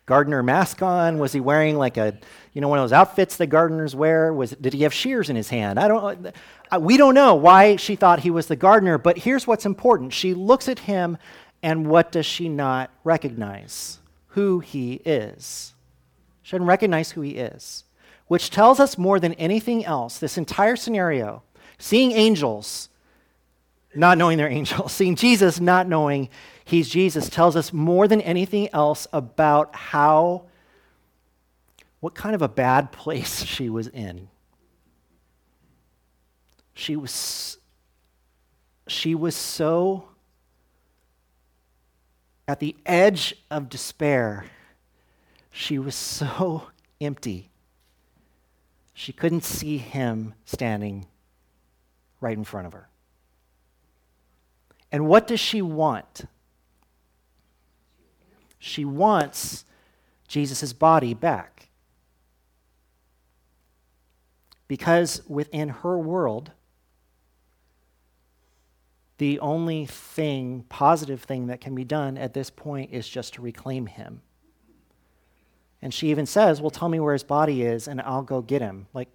gardener 0.05 0.43
mask 0.43 0.81
on? 0.81 1.17
Was 1.19 1.33
he 1.33 1.39
wearing 1.39 1.77
like 1.77 1.97
a, 1.97 2.17
you 2.53 2.61
know, 2.61 2.67
one 2.67 2.79
of 2.79 2.83
those 2.83 2.93
outfits 2.93 3.37
that 3.37 3.47
gardeners 3.47 3.95
wear? 3.95 4.33
Was 4.33 4.51
did 4.51 4.73
he 4.73 4.83
have 4.83 4.93
shears 4.93 5.29
in 5.29 5.35
his 5.35 5.49
hand? 5.49 5.79
I 5.79 5.87
don't. 5.87 6.27
Uh, 6.71 6.79
we 6.79 6.97
don't 6.97 7.13
know 7.13 7.35
why 7.35 7.75
she 7.75 7.95
thought 7.95 8.19
he 8.19 8.31
was 8.31 8.47
the 8.47 8.55
gardener. 8.55 8.97
But 8.97 9.17
here's 9.17 9.47
what's 9.47 9.65
important: 9.65 10.13
she 10.13 10.33
looks 10.33 10.67
at 10.67 10.79
him, 10.79 11.17
and 11.61 11.87
what 11.87 12.11
does 12.11 12.25
she 12.25 12.49
not 12.49 12.91
recognize? 13.03 13.99
Who 14.29 14.59
he 14.59 14.95
is. 15.05 15.73
She 16.41 16.51
doesn't 16.51 16.67
recognize 16.67 17.11
who 17.11 17.21
he 17.21 17.37
is, 17.37 17.85
which 18.27 18.49
tells 18.49 18.79
us 18.79 18.97
more 18.97 19.19
than 19.19 19.33
anything 19.33 19.85
else. 19.85 20.17
This 20.17 20.37
entire 20.37 20.75
scenario, 20.75 21.43
seeing 21.77 22.11
angels, 22.11 22.89
not 23.95 24.17
knowing 24.17 24.37
they're 24.37 24.49
angels, 24.49 24.91
seeing 24.93 25.15
Jesus, 25.15 25.59
not 25.59 25.87
knowing 25.87 26.29
he's 26.65 26.89
Jesus, 26.89 27.29
tells 27.29 27.55
us 27.55 27.73
more 27.73 28.07
than 28.07 28.21
anything 28.21 28.69
else 28.73 29.07
about 29.13 29.75
how, 29.75 30.45
what 31.99 32.15
kind 32.15 32.35
of 32.35 32.41
a 32.41 32.47
bad 32.47 32.91
place 32.91 33.43
she 33.45 33.69
was 33.69 33.87
in. 33.87 34.29
She 36.73 36.95
was, 36.95 37.57
she 38.87 39.15
was 39.15 39.35
so 39.35 40.09
at 42.47 42.59
the 42.59 42.75
edge 42.85 43.35
of 43.49 43.69
despair. 43.69 44.45
She 45.51 45.79
was 45.79 45.95
so 45.95 46.69
empty. 47.01 47.49
She 48.93 49.13
couldn't 49.13 49.43
see 49.43 49.77
him 49.77 50.33
standing 50.45 51.07
right 52.21 52.37
in 52.37 52.43
front 52.43 52.67
of 52.67 52.73
her. 52.73 52.89
And 54.91 55.07
what 55.07 55.25
does 55.27 55.39
she 55.39 55.61
want? 55.61 56.25
She 58.63 58.85
wants 58.85 59.65
Jesus' 60.25 60.71
body 60.71 61.13
back. 61.13 61.67
Because 64.69 65.21
within 65.27 65.67
her 65.67 65.97
world, 65.97 66.51
the 69.17 69.37
only 69.41 69.85
thing, 69.85 70.63
positive 70.69 71.21
thing 71.21 71.47
that 71.47 71.59
can 71.59 71.75
be 71.75 71.83
done 71.83 72.17
at 72.17 72.33
this 72.33 72.49
point 72.49 72.93
is 72.93 73.07
just 73.07 73.33
to 73.33 73.41
reclaim 73.41 73.85
him. 73.85 74.21
And 75.81 75.93
she 75.93 76.09
even 76.09 76.25
says, 76.25 76.61
Well, 76.61 76.71
tell 76.71 76.87
me 76.87 77.01
where 77.01 77.11
his 77.11 77.23
body 77.23 77.63
is 77.63 77.89
and 77.89 77.99
I'll 77.99 78.23
go 78.23 78.41
get 78.41 78.61
him. 78.61 78.87
Like, 78.93 79.09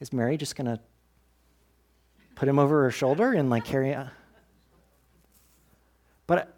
is 0.00 0.14
Mary 0.14 0.38
just 0.38 0.56
going 0.56 0.64
to 0.64 0.80
put 2.36 2.48
him 2.48 2.58
over 2.58 2.84
her 2.84 2.90
shoulder 2.90 3.34
and 3.34 3.50
like 3.50 3.66
carry 3.66 3.90
it? 3.90 4.06
But 6.26 6.57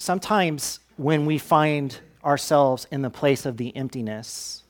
sometimes 0.00 0.80
when 0.96 1.26
we 1.26 1.38
find 1.38 2.00
ourselves 2.24 2.86
in 2.90 3.02
the 3.02 3.10
place 3.10 3.44
of 3.46 3.58
the 3.58 3.76
emptiness, 3.76 4.64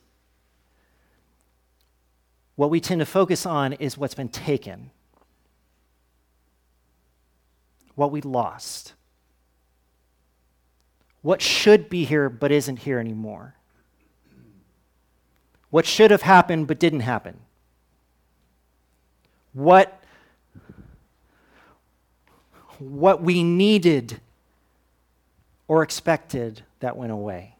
what 2.55 2.69
we 2.69 2.79
tend 2.79 2.99
to 2.99 3.05
focus 3.05 3.45
on 3.45 3.73
is 3.73 3.97
what's 3.97 4.13
been 4.13 4.29
taken, 4.29 4.91
what 7.95 8.11
we 8.11 8.21
lost, 8.21 8.93
what 11.21 11.41
should 11.41 11.89
be 11.89 12.03
here 12.03 12.29
but 12.29 12.51
isn't 12.51 12.77
here 12.77 12.99
anymore, 12.99 13.55
what 15.69 15.85
should 15.85 16.11
have 16.11 16.23
happened 16.23 16.67
but 16.67 16.77
didn't 16.77 16.99
happen, 16.99 17.39
what, 19.53 20.03
what 22.79 23.23
we 23.23 23.43
needed 23.43 24.19
or 25.71 25.83
expected 25.83 26.63
that 26.81 26.97
went 26.97 27.13
away. 27.13 27.55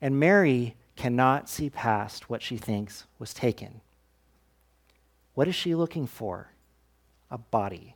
And 0.00 0.18
Mary 0.18 0.74
cannot 0.96 1.48
see 1.48 1.70
past 1.70 2.28
what 2.28 2.42
she 2.42 2.56
thinks 2.56 3.04
was 3.20 3.32
taken. 3.32 3.80
What 5.34 5.46
is 5.46 5.54
she 5.54 5.76
looking 5.76 6.08
for? 6.08 6.50
A 7.30 7.38
body. 7.38 7.94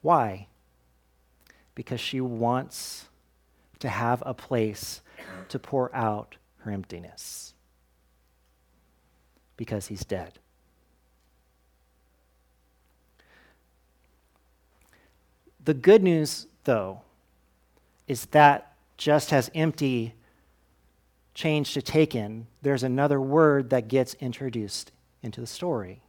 Why? 0.00 0.48
Because 1.76 2.00
she 2.00 2.20
wants 2.20 3.06
to 3.78 3.88
have 3.88 4.24
a 4.26 4.34
place 4.34 5.02
to 5.50 5.58
pour 5.60 5.94
out 5.94 6.34
her 6.62 6.72
emptiness. 6.72 7.54
Because 9.56 9.86
he's 9.86 10.04
dead. 10.04 10.40
The 15.64 15.74
good 15.74 16.02
news, 16.02 16.46
though, 16.64 17.02
is 18.08 18.26
that 18.26 18.72
just 18.96 19.32
as 19.32 19.50
empty 19.54 20.14
changed 21.34 21.74
to 21.74 21.82
taken, 21.82 22.46
there's 22.62 22.82
another 22.82 23.20
word 23.20 23.70
that 23.70 23.88
gets 23.88 24.14
introduced 24.14 24.92
into 25.22 25.40
the 25.40 25.46
story. 25.46 26.02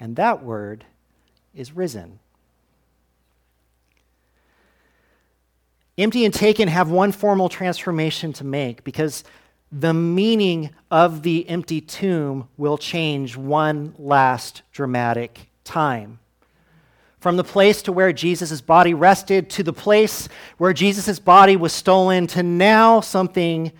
And 0.00 0.16
that 0.16 0.42
word 0.42 0.84
is 1.54 1.72
risen. 1.72 2.18
Empty 5.96 6.24
and 6.24 6.32
taken 6.32 6.68
have 6.68 6.90
one 6.90 7.12
formal 7.12 7.48
transformation 7.48 8.32
to 8.34 8.44
make 8.44 8.84
because 8.84 9.24
the 9.70 9.92
meaning 9.92 10.70
of 10.90 11.22
the 11.22 11.48
empty 11.48 11.80
tomb 11.80 12.48
will 12.56 12.78
change 12.78 13.36
one 13.36 13.94
last 13.98 14.62
dramatic 14.72 15.50
time 15.64 16.20
from 17.20 17.36
the 17.36 17.44
place 17.44 17.82
to 17.82 17.92
where 17.92 18.12
Jesus' 18.12 18.60
body 18.60 18.94
rested 18.94 19.50
to 19.50 19.62
the 19.62 19.72
place 19.72 20.28
where 20.56 20.72
Jesus' 20.72 21.18
body 21.18 21.56
was 21.56 21.72
stolen 21.72 22.26
to 22.28 22.42
now 22.42 23.00
something 23.00 23.72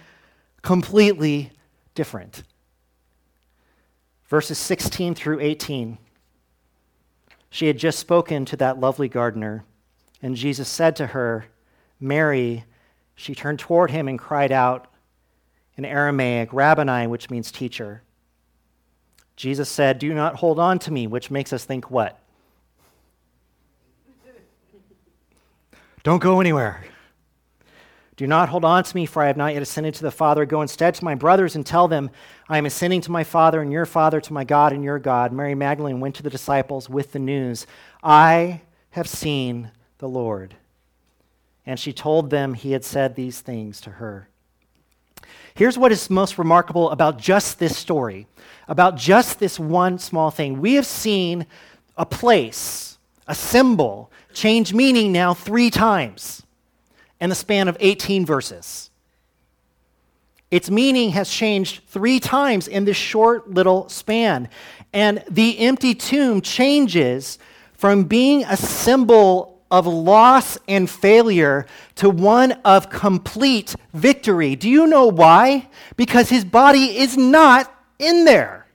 completely 0.62 1.52
different. 1.94 2.42
Verses 4.26 4.58
16 4.58 5.14
through 5.14 5.40
18. 5.40 5.98
She 7.50 7.66
had 7.66 7.78
just 7.78 7.98
spoken 7.98 8.44
to 8.46 8.56
that 8.56 8.78
lovely 8.78 9.08
gardener, 9.08 9.64
and 10.20 10.36
Jesus 10.36 10.68
said 10.68 10.96
to 10.96 11.06
her, 11.08 11.46
Mary, 11.98 12.64
she 13.14 13.34
turned 13.34 13.58
toward 13.58 13.90
him 13.90 14.06
and 14.06 14.18
cried 14.18 14.52
out 14.52 14.88
in 15.76 15.84
Aramaic, 15.84 16.52
Rabboni, 16.52 17.06
which 17.06 17.30
means 17.30 17.50
teacher. 17.50 18.02
Jesus 19.36 19.68
said, 19.68 19.98
Do 19.98 20.12
not 20.12 20.36
hold 20.36 20.58
on 20.58 20.78
to 20.80 20.92
me, 20.92 21.06
which 21.06 21.30
makes 21.30 21.52
us 21.52 21.64
think 21.64 21.90
what? 21.90 22.20
Don't 26.02 26.22
go 26.22 26.40
anywhere. 26.40 26.84
Do 28.16 28.26
not 28.26 28.48
hold 28.48 28.64
on 28.64 28.82
to 28.82 28.96
me, 28.96 29.06
for 29.06 29.22
I 29.22 29.28
have 29.28 29.36
not 29.36 29.52
yet 29.52 29.62
ascended 29.62 29.94
to 29.94 30.02
the 30.02 30.10
Father. 30.10 30.44
Go 30.44 30.60
instead 30.60 30.94
to 30.96 31.04
my 31.04 31.14
brothers 31.14 31.54
and 31.54 31.64
tell 31.64 31.86
them, 31.86 32.10
I 32.48 32.58
am 32.58 32.66
ascending 32.66 33.02
to 33.02 33.12
my 33.12 33.22
Father 33.22 33.62
and 33.62 33.72
your 33.72 33.86
Father, 33.86 34.20
to 34.20 34.32
my 34.32 34.42
God 34.42 34.72
and 34.72 34.82
your 34.82 34.98
God. 34.98 35.32
Mary 35.32 35.54
Magdalene 35.54 36.00
went 36.00 36.16
to 36.16 36.24
the 36.24 36.30
disciples 36.30 36.90
with 36.90 37.12
the 37.12 37.20
news 37.20 37.66
I 38.02 38.62
have 38.90 39.08
seen 39.08 39.70
the 39.98 40.08
Lord. 40.08 40.54
And 41.64 41.78
she 41.78 41.92
told 41.92 42.30
them 42.30 42.54
he 42.54 42.72
had 42.72 42.84
said 42.84 43.14
these 43.14 43.40
things 43.40 43.80
to 43.82 43.90
her. 43.90 44.28
Here's 45.54 45.78
what 45.78 45.92
is 45.92 46.10
most 46.10 46.38
remarkable 46.38 46.90
about 46.90 47.18
just 47.18 47.60
this 47.60 47.76
story, 47.76 48.26
about 48.66 48.96
just 48.96 49.38
this 49.38 49.60
one 49.60 49.98
small 49.98 50.30
thing. 50.30 50.60
We 50.60 50.74
have 50.74 50.86
seen 50.86 51.46
a 51.96 52.06
place, 52.06 52.97
a 53.28 53.34
symbol, 53.34 54.10
change 54.32 54.72
meaning 54.72 55.12
now 55.12 55.34
three 55.34 55.70
times 55.70 56.42
in 57.20 57.30
the 57.30 57.36
span 57.36 57.68
of 57.68 57.76
18 57.78 58.26
verses. 58.26 58.90
Its 60.50 60.70
meaning 60.70 61.10
has 61.10 61.28
changed 61.28 61.82
three 61.88 62.18
times 62.18 62.68
in 62.68 62.86
this 62.86 62.96
short 62.96 63.50
little 63.50 63.88
span. 63.90 64.48
And 64.92 65.22
the 65.30 65.58
empty 65.58 65.94
tomb 65.94 66.40
changes 66.40 67.38
from 67.74 68.04
being 68.04 68.44
a 68.44 68.56
symbol 68.56 69.62
of 69.70 69.86
loss 69.86 70.56
and 70.66 70.88
failure 70.88 71.66
to 71.96 72.08
one 72.08 72.52
of 72.64 72.88
complete 72.88 73.76
victory. 73.92 74.56
Do 74.56 74.70
you 74.70 74.86
know 74.86 75.06
why? 75.06 75.68
Because 75.96 76.30
his 76.30 76.44
body 76.44 76.98
is 76.98 77.18
not 77.18 77.72
in 77.98 78.24
there. 78.24 78.66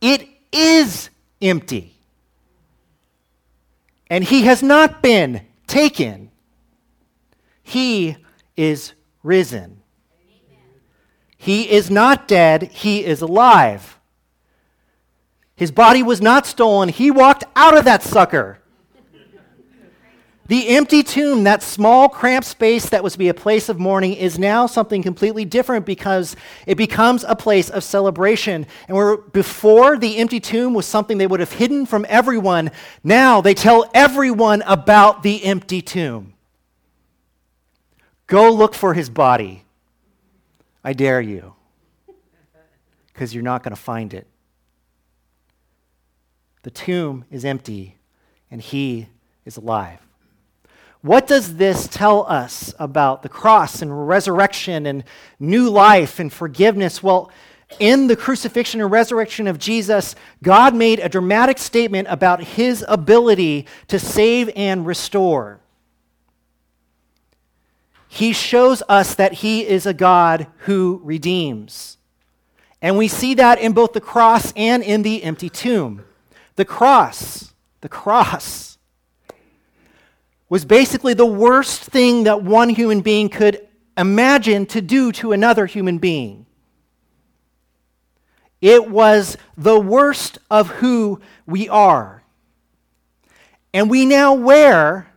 It 0.00 0.28
is 0.52 1.10
empty 1.44 1.94
and 4.14 4.24
he 4.24 4.42
has 4.42 4.62
not 4.62 5.02
been 5.02 5.44
taken. 5.66 6.30
He 7.62 8.16
is 8.56 8.92
risen. 9.22 9.82
He 11.36 11.70
is 11.70 11.90
not 11.90 12.28
dead, 12.28 12.62
he 12.62 13.04
is 13.04 13.20
alive. 13.20 13.98
His 15.56 15.70
body 15.70 16.02
was 16.02 16.20
not 16.20 16.46
stolen, 16.46 16.88
he 16.88 17.10
walked 17.10 17.44
out 17.54 17.76
of 17.76 17.84
that 17.84 18.02
sucker. 18.02 18.60
The 20.46 20.68
empty 20.68 21.02
tomb, 21.02 21.44
that 21.44 21.62
small, 21.62 22.10
cramped 22.10 22.46
space 22.46 22.90
that 22.90 23.02
was 23.02 23.14
to 23.14 23.18
be 23.18 23.28
a 23.28 23.34
place 23.34 23.70
of 23.70 23.78
mourning, 23.78 24.12
is 24.12 24.38
now 24.38 24.66
something 24.66 25.02
completely 25.02 25.46
different 25.46 25.86
because 25.86 26.36
it 26.66 26.74
becomes 26.74 27.24
a 27.24 27.34
place 27.34 27.70
of 27.70 27.82
celebration. 27.82 28.66
And 28.86 28.94
where 28.94 29.16
before 29.16 29.96
the 29.96 30.18
empty 30.18 30.40
tomb 30.40 30.74
was 30.74 30.84
something 30.84 31.16
they 31.16 31.26
would 31.26 31.40
have 31.40 31.52
hidden 31.52 31.86
from 31.86 32.04
everyone, 32.10 32.72
now 33.02 33.40
they 33.40 33.54
tell 33.54 33.90
everyone 33.94 34.62
about 34.66 35.22
the 35.22 35.42
empty 35.44 35.80
tomb. 35.80 36.34
Go 38.26 38.50
look 38.52 38.74
for 38.74 38.92
his 38.92 39.08
body. 39.08 39.64
I 40.82 40.92
dare 40.92 41.22
you, 41.22 41.54
because 43.06 43.32
you're 43.32 43.42
not 43.42 43.62
going 43.62 43.74
to 43.74 43.80
find 43.80 44.12
it. 44.12 44.26
The 46.64 46.70
tomb 46.70 47.24
is 47.30 47.46
empty, 47.46 47.96
and 48.50 48.60
he 48.60 49.08
is 49.46 49.56
alive. 49.56 50.03
What 51.04 51.26
does 51.26 51.56
this 51.56 51.86
tell 51.86 52.24
us 52.30 52.72
about 52.78 53.22
the 53.22 53.28
cross 53.28 53.82
and 53.82 54.08
resurrection 54.08 54.86
and 54.86 55.04
new 55.38 55.68
life 55.68 56.18
and 56.18 56.32
forgiveness? 56.32 57.02
Well, 57.02 57.30
in 57.78 58.06
the 58.06 58.16
crucifixion 58.16 58.80
and 58.80 58.90
resurrection 58.90 59.46
of 59.46 59.58
Jesus, 59.58 60.16
God 60.42 60.74
made 60.74 61.00
a 61.00 61.10
dramatic 61.10 61.58
statement 61.58 62.08
about 62.08 62.42
his 62.42 62.82
ability 62.88 63.66
to 63.88 63.98
save 63.98 64.48
and 64.56 64.86
restore. 64.86 65.60
He 68.08 68.32
shows 68.32 68.82
us 68.88 69.14
that 69.14 69.34
he 69.34 69.66
is 69.66 69.84
a 69.84 69.92
God 69.92 70.46
who 70.60 71.02
redeems. 71.04 71.98
And 72.80 72.96
we 72.96 73.08
see 73.08 73.34
that 73.34 73.58
in 73.58 73.72
both 73.72 73.92
the 73.92 74.00
cross 74.00 74.54
and 74.56 74.82
in 74.82 75.02
the 75.02 75.22
empty 75.22 75.50
tomb. 75.50 76.02
The 76.56 76.64
cross, 76.64 77.52
the 77.82 77.90
cross 77.90 78.73
was 80.48 80.64
basically 80.64 81.14
the 81.14 81.26
worst 81.26 81.82
thing 81.82 82.24
that 82.24 82.42
one 82.42 82.68
human 82.68 83.00
being 83.00 83.28
could 83.28 83.66
imagine 83.96 84.66
to 84.66 84.80
do 84.80 85.12
to 85.12 85.32
another 85.32 85.66
human 85.66 85.98
being. 85.98 86.46
It 88.60 88.90
was 88.90 89.36
the 89.56 89.78
worst 89.78 90.38
of 90.50 90.68
who 90.68 91.20
we 91.46 91.68
are. 91.68 92.22
And 93.72 93.90
we 93.90 94.06
now 94.06 94.34
wear 94.34 95.12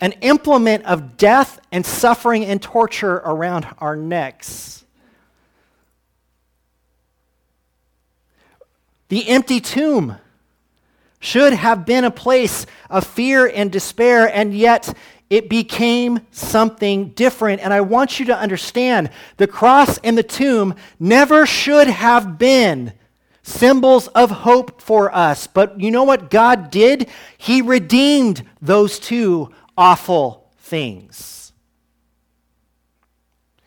an 0.00 0.12
implement 0.20 0.84
of 0.84 1.16
death 1.16 1.60
and 1.70 1.86
suffering 1.86 2.44
and 2.44 2.60
torture 2.60 3.14
around 3.14 3.66
our 3.78 3.94
necks. 3.94 4.84
The 9.08 9.28
empty 9.28 9.60
tomb 9.60 10.16
should 11.22 11.52
have 11.52 11.86
been 11.86 12.04
a 12.04 12.10
place 12.10 12.66
of 12.90 13.06
fear 13.06 13.46
and 13.46 13.70
despair, 13.70 14.26
and 14.26 14.52
yet 14.52 14.92
it 15.30 15.48
became 15.48 16.20
something 16.32 17.10
different. 17.10 17.62
And 17.62 17.72
I 17.72 17.80
want 17.80 18.18
you 18.18 18.26
to 18.26 18.36
understand 18.36 19.08
the 19.36 19.46
cross 19.46 19.98
and 19.98 20.18
the 20.18 20.24
tomb 20.24 20.74
never 20.98 21.46
should 21.46 21.86
have 21.86 22.38
been 22.38 22.92
symbols 23.44 24.08
of 24.08 24.30
hope 24.30 24.82
for 24.82 25.14
us. 25.14 25.46
But 25.46 25.80
you 25.80 25.92
know 25.92 26.02
what 26.02 26.28
God 26.28 26.70
did? 26.72 27.08
He 27.38 27.62
redeemed 27.62 28.44
those 28.60 28.98
two 28.98 29.50
awful 29.78 30.50
things. 30.58 31.52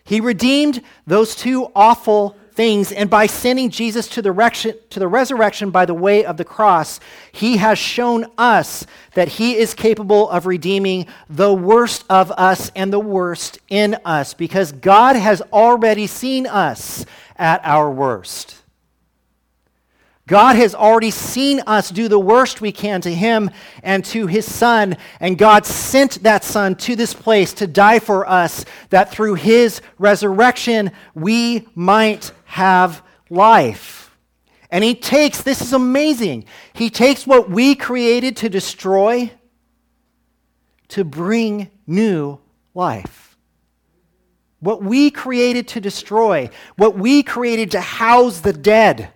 He 0.03 0.19
redeemed 0.19 0.83
those 1.07 1.35
two 1.35 1.71
awful 1.73 2.35
things. 2.55 2.91
And 2.91 3.09
by 3.09 3.27
sending 3.27 3.69
Jesus 3.69 4.07
to 4.09 4.21
the, 4.21 4.77
to 4.89 4.99
the 4.99 5.07
resurrection 5.07 5.71
by 5.71 5.85
the 5.85 5.93
way 5.93 6.25
of 6.25 6.37
the 6.37 6.45
cross, 6.45 6.99
he 7.31 7.57
has 7.57 7.77
shown 7.77 8.25
us 8.37 8.85
that 9.13 9.27
he 9.27 9.57
is 9.57 9.73
capable 9.73 10.29
of 10.29 10.45
redeeming 10.45 11.07
the 11.29 11.53
worst 11.53 12.05
of 12.09 12.31
us 12.31 12.71
and 12.75 12.91
the 12.91 12.99
worst 12.99 13.59
in 13.69 13.97
us 14.05 14.33
because 14.33 14.71
God 14.71 15.15
has 15.15 15.41
already 15.53 16.07
seen 16.07 16.47
us 16.47 17.05
at 17.35 17.61
our 17.63 17.91
worst. 17.91 18.61
God 20.27 20.55
has 20.55 20.73
already 20.73 21.11
seen 21.11 21.61
us 21.67 21.91
do 21.91 22.07
the 22.07 22.17
worst 22.17 22.59
we 22.59 22.71
can 22.71 22.99
to 23.01 23.13
him 23.13 23.51
and 23.83 24.03
to 24.05 24.25
his 24.25 24.51
son, 24.51 24.97
and 25.19 25.37
God 25.37 25.67
sent 25.67 26.23
that 26.23 26.43
son 26.43 26.75
to 26.77 26.95
this 26.95 27.13
place 27.13 27.53
to 27.53 27.67
die 27.67 27.99
for 27.99 28.27
us, 28.27 28.65
that 28.89 29.11
through 29.11 29.35
his 29.35 29.81
resurrection 29.99 30.91
we 31.13 31.67
might 31.75 32.31
have 32.55 33.03
life. 33.29 34.15
And 34.71 34.81
he 34.81 34.95
takes, 34.95 35.41
this 35.41 35.59
is 35.59 35.73
amazing, 35.73 36.45
he 36.71 36.89
takes 36.89 37.27
what 37.27 37.49
we 37.49 37.75
created 37.75 38.37
to 38.37 38.49
destroy 38.49 39.29
to 40.87 41.03
bring 41.03 41.69
new 41.85 42.39
life. 42.73 43.35
What 44.61 44.81
we 44.81 45.11
created 45.11 45.67
to 45.69 45.81
destroy, 45.81 46.49
what 46.77 46.97
we 46.97 47.23
created 47.23 47.71
to 47.71 47.81
house 47.81 48.39
the 48.39 48.53
dead, 48.53 49.09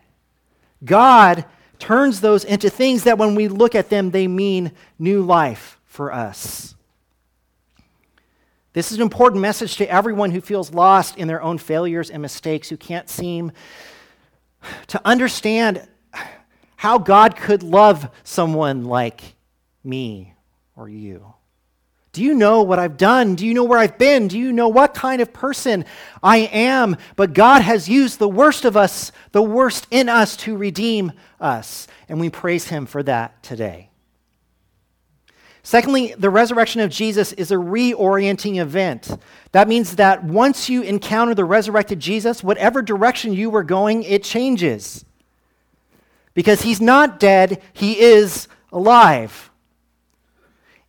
God 0.84 1.45
turns 1.80 2.19
those 2.19 2.43
into 2.43 2.69
things 2.69 3.06
that 3.06 3.17
when 3.17 3.36
we 3.36 3.47
look 3.47 3.73
at 3.73 3.89
them, 3.89 4.12
they 4.12 4.28
mean 4.28 4.73
new 4.99 5.21
life 5.21 5.80
for 5.86 6.12
us. 6.12 6.75
This 8.73 8.91
is 8.91 8.97
an 8.97 9.01
important 9.01 9.41
message 9.41 9.77
to 9.77 9.91
everyone 9.91 10.32
who 10.32 10.41
feels 10.41 10.73
lost 10.73 11.17
in 11.17 11.27
their 11.27 11.41
own 11.41 11.58
failures 11.58 12.10
and 12.10 12.21
mistakes, 12.21 12.69
who 12.69 12.77
can't 12.77 13.10
seem 13.10 13.51
to 14.88 15.01
understand 15.03 15.88
how 16.75 16.97
God 16.97 17.36
could 17.36 17.63
love 17.63 18.10
someone 18.23 18.86
like 18.86 19.36
me 19.84 20.34
or 20.75 20.88
you. 20.88 21.34
Do 22.12 22.23
you 22.23 22.34
know 22.34 22.63
what 22.63 22.79
I've 22.79 22.97
done? 22.97 23.36
Do 23.36 23.45
you 23.45 23.53
know 23.53 23.63
where 23.63 23.79
I've 23.79 23.97
been? 23.97 24.27
Do 24.27 24.38
you 24.38 24.51
know 24.51 24.67
what 24.67 24.93
kind 24.93 25.21
of 25.21 25.32
person 25.32 25.86
I 26.23 26.38
am? 26.51 26.97
But 27.15 27.34
God 27.34 27.62
has 27.62 27.88
used 27.88 28.17
the 28.17 28.29
worst 28.29 28.65
of 28.65 28.75
us, 28.75 29.12
the 29.32 29.43
worst 29.43 29.88
in 29.91 30.10
us, 30.10 30.36
to 30.38 30.58
redeem 30.58 31.12
us. 31.39 31.88
And 32.08 32.19
we 32.19 32.29
praise 32.29 32.67
Him 32.67 32.86
for 32.86 33.03
that 33.03 33.41
today. 33.43 33.88
Secondly, 35.63 36.13
the 36.17 36.30
resurrection 36.30 36.82
of 36.82 36.89
Jesus 36.89 37.34
is 37.34 37.52
a 37.52 37.56
reorienting 37.56 38.60
event. 38.60 39.17
That 39.52 39.67
means 39.67 39.98
that 39.98 40.24
once 40.24 40.69
you 40.69 40.82
encounter 40.82 41.36
the 41.36 41.45
resurrected 41.45 42.00
Jesus, 42.00 42.43
whatever 42.43 42.82
direction 42.82 43.34
you 43.34 43.50
were 43.50 43.63
going, 43.63 44.04
it 44.04 44.24
changes. 44.24 45.04
Because 46.34 46.62
he's 46.62 46.80
not 46.80 47.19
dead, 47.19 47.62
he 47.74 48.00
is 48.00 48.48
alive. 48.72 49.50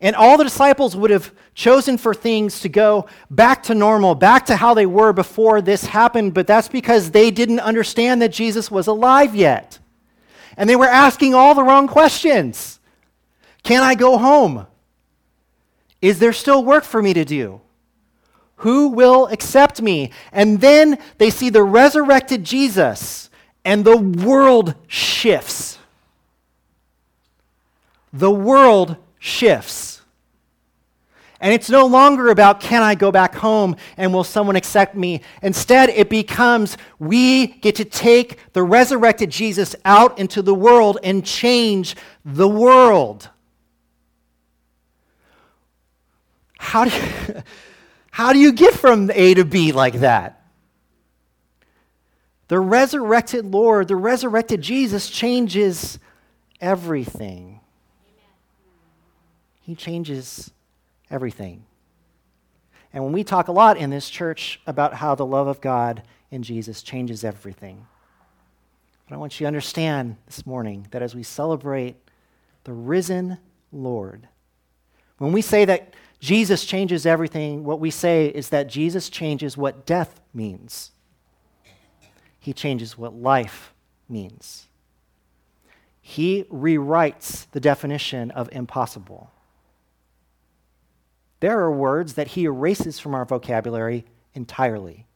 And 0.00 0.16
all 0.16 0.38
the 0.38 0.44
disciples 0.44 0.96
would 0.96 1.10
have 1.10 1.32
chosen 1.54 1.98
for 1.98 2.14
things 2.14 2.60
to 2.60 2.68
go 2.68 3.06
back 3.30 3.62
to 3.64 3.74
normal, 3.74 4.14
back 4.14 4.46
to 4.46 4.56
how 4.56 4.72
they 4.72 4.86
were 4.86 5.12
before 5.12 5.60
this 5.60 5.84
happened, 5.84 6.32
but 6.32 6.46
that's 6.46 6.68
because 6.68 7.10
they 7.10 7.30
didn't 7.30 7.60
understand 7.60 8.22
that 8.22 8.32
Jesus 8.32 8.70
was 8.70 8.86
alive 8.86 9.34
yet. 9.34 9.78
And 10.56 10.70
they 10.70 10.76
were 10.76 10.86
asking 10.86 11.34
all 11.34 11.54
the 11.54 11.62
wrong 11.62 11.86
questions. 11.86 12.79
Can 13.62 13.82
I 13.82 13.94
go 13.94 14.18
home? 14.18 14.66
Is 16.00 16.18
there 16.18 16.32
still 16.32 16.64
work 16.64 16.84
for 16.84 17.02
me 17.02 17.12
to 17.14 17.24
do? 17.24 17.60
Who 18.56 18.88
will 18.88 19.26
accept 19.26 19.80
me? 19.80 20.12
And 20.32 20.60
then 20.60 20.98
they 21.18 21.30
see 21.30 21.50
the 21.50 21.62
resurrected 21.62 22.44
Jesus, 22.44 23.30
and 23.64 23.84
the 23.84 23.96
world 23.96 24.74
shifts. 24.86 25.78
The 28.12 28.30
world 28.30 28.96
shifts. 29.18 30.02
And 31.40 31.54
it's 31.54 31.70
no 31.70 31.86
longer 31.86 32.28
about 32.28 32.60
can 32.60 32.82
I 32.82 32.94
go 32.94 33.10
back 33.10 33.34
home 33.34 33.76
and 33.96 34.12
will 34.12 34.24
someone 34.24 34.56
accept 34.56 34.94
me? 34.94 35.22
Instead, 35.42 35.88
it 35.88 36.10
becomes 36.10 36.76
we 36.98 37.46
get 37.46 37.76
to 37.76 37.84
take 37.86 38.52
the 38.52 38.62
resurrected 38.62 39.30
Jesus 39.30 39.74
out 39.86 40.18
into 40.18 40.42
the 40.42 40.54
world 40.54 40.98
and 41.02 41.24
change 41.24 41.96
the 42.26 42.48
world. 42.48 43.30
How 46.60 46.84
do 46.84 46.90
you, 46.90 47.42
how 48.10 48.32
do 48.34 48.38
you 48.38 48.52
get 48.52 48.74
from 48.74 49.10
A 49.14 49.32
to 49.34 49.46
B 49.46 49.72
like 49.72 49.94
that? 49.94 50.42
The 52.48 52.60
resurrected 52.60 53.46
Lord, 53.46 53.88
the 53.88 53.96
resurrected 53.96 54.60
Jesus 54.60 55.08
changes 55.08 55.98
everything. 56.60 57.60
He 59.62 59.74
changes 59.74 60.50
everything. 61.10 61.64
And 62.92 63.04
when 63.04 63.14
we 63.14 63.24
talk 63.24 63.48
a 63.48 63.52
lot 63.52 63.78
in 63.78 63.88
this 63.88 64.10
church 64.10 64.60
about 64.66 64.94
how 64.94 65.14
the 65.14 65.24
love 65.24 65.46
of 65.46 65.62
God 65.62 66.02
in 66.30 66.42
Jesus 66.42 66.82
changes 66.82 67.24
everything, 67.24 67.86
but 69.08 69.14
I 69.14 69.18
want 69.18 69.40
you 69.40 69.44
to 69.44 69.48
understand 69.48 70.16
this 70.26 70.44
morning 70.44 70.86
that 70.90 71.00
as 71.00 71.14
we 71.14 71.22
celebrate 71.22 71.96
the 72.64 72.72
risen 72.72 73.38
Lord, 73.72 74.28
when 75.16 75.32
we 75.32 75.40
say 75.40 75.64
that 75.64 75.94
Jesus 76.20 76.64
changes 76.64 77.06
everything. 77.06 77.64
What 77.64 77.80
we 77.80 77.90
say 77.90 78.26
is 78.26 78.50
that 78.50 78.68
Jesus 78.68 79.08
changes 79.08 79.56
what 79.56 79.86
death 79.86 80.20
means, 80.32 80.92
He 82.38 82.52
changes 82.52 82.96
what 82.96 83.14
life 83.14 83.72
means. 84.08 84.66
He 86.02 86.44
rewrites 86.44 87.46
the 87.52 87.60
definition 87.60 88.30
of 88.32 88.48
impossible. 88.52 89.30
There 91.38 91.60
are 91.60 91.70
words 91.70 92.14
that 92.14 92.28
he 92.28 92.44
erases 92.44 92.98
from 92.98 93.14
our 93.14 93.24
vocabulary 93.24 94.04
entirely. 94.34 95.06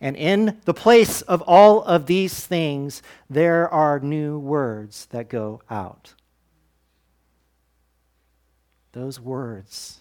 And 0.00 0.16
in 0.16 0.60
the 0.64 0.74
place 0.74 1.22
of 1.22 1.40
all 1.42 1.82
of 1.84 2.06
these 2.06 2.46
things, 2.46 3.00
there 3.30 3.68
are 3.72 3.98
new 3.98 4.38
words 4.38 5.06
that 5.06 5.30
go 5.30 5.62
out. 5.70 6.14
Those 8.96 9.20
words. 9.20 10.00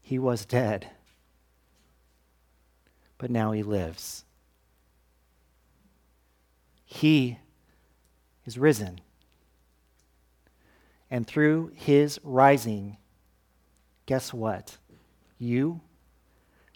He 0.00 0.20
was 0.20 0.44
dead, 0.44 0.88
but 3.18 3.28
now 3.28 3.50
he 3.50 3.64
lives. 3.64 4.24
He 6.84 7.38
is 8.44 8.56
risen. 8.56 9.00
And 11.10 11.26
through 11.26 11.72
his 11.74 12.20
rising, 12.22 12.98
guess 14.06 14.32
what? 14.32 14.76
You 15.40 15.80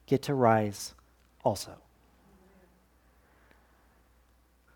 get 0.06 0.22
to 0.22 0.34
rise 0.34 0.92
also. 1.44 1.76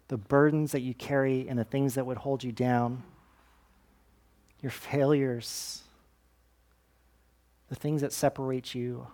The 0.07 0.17
burdens 0.17 0.71
that 0.71 0.83
you 0.83 0.95
carry 0.95 1.49
and 1.49 1.59
the 1.59 1.65
things 1.65 1.95
that 1.95 2.07
would 2.07 2.19
hold 2.19 2.45
you 2.45 2.53
down, 2.53 3.03
your 4.65 4.71
failures, 4.71 5.83
the 7.69 7.75
things 7.75 8.01
that 8.01 8.15
separate 8.15 8.75
you, 8.75 9.07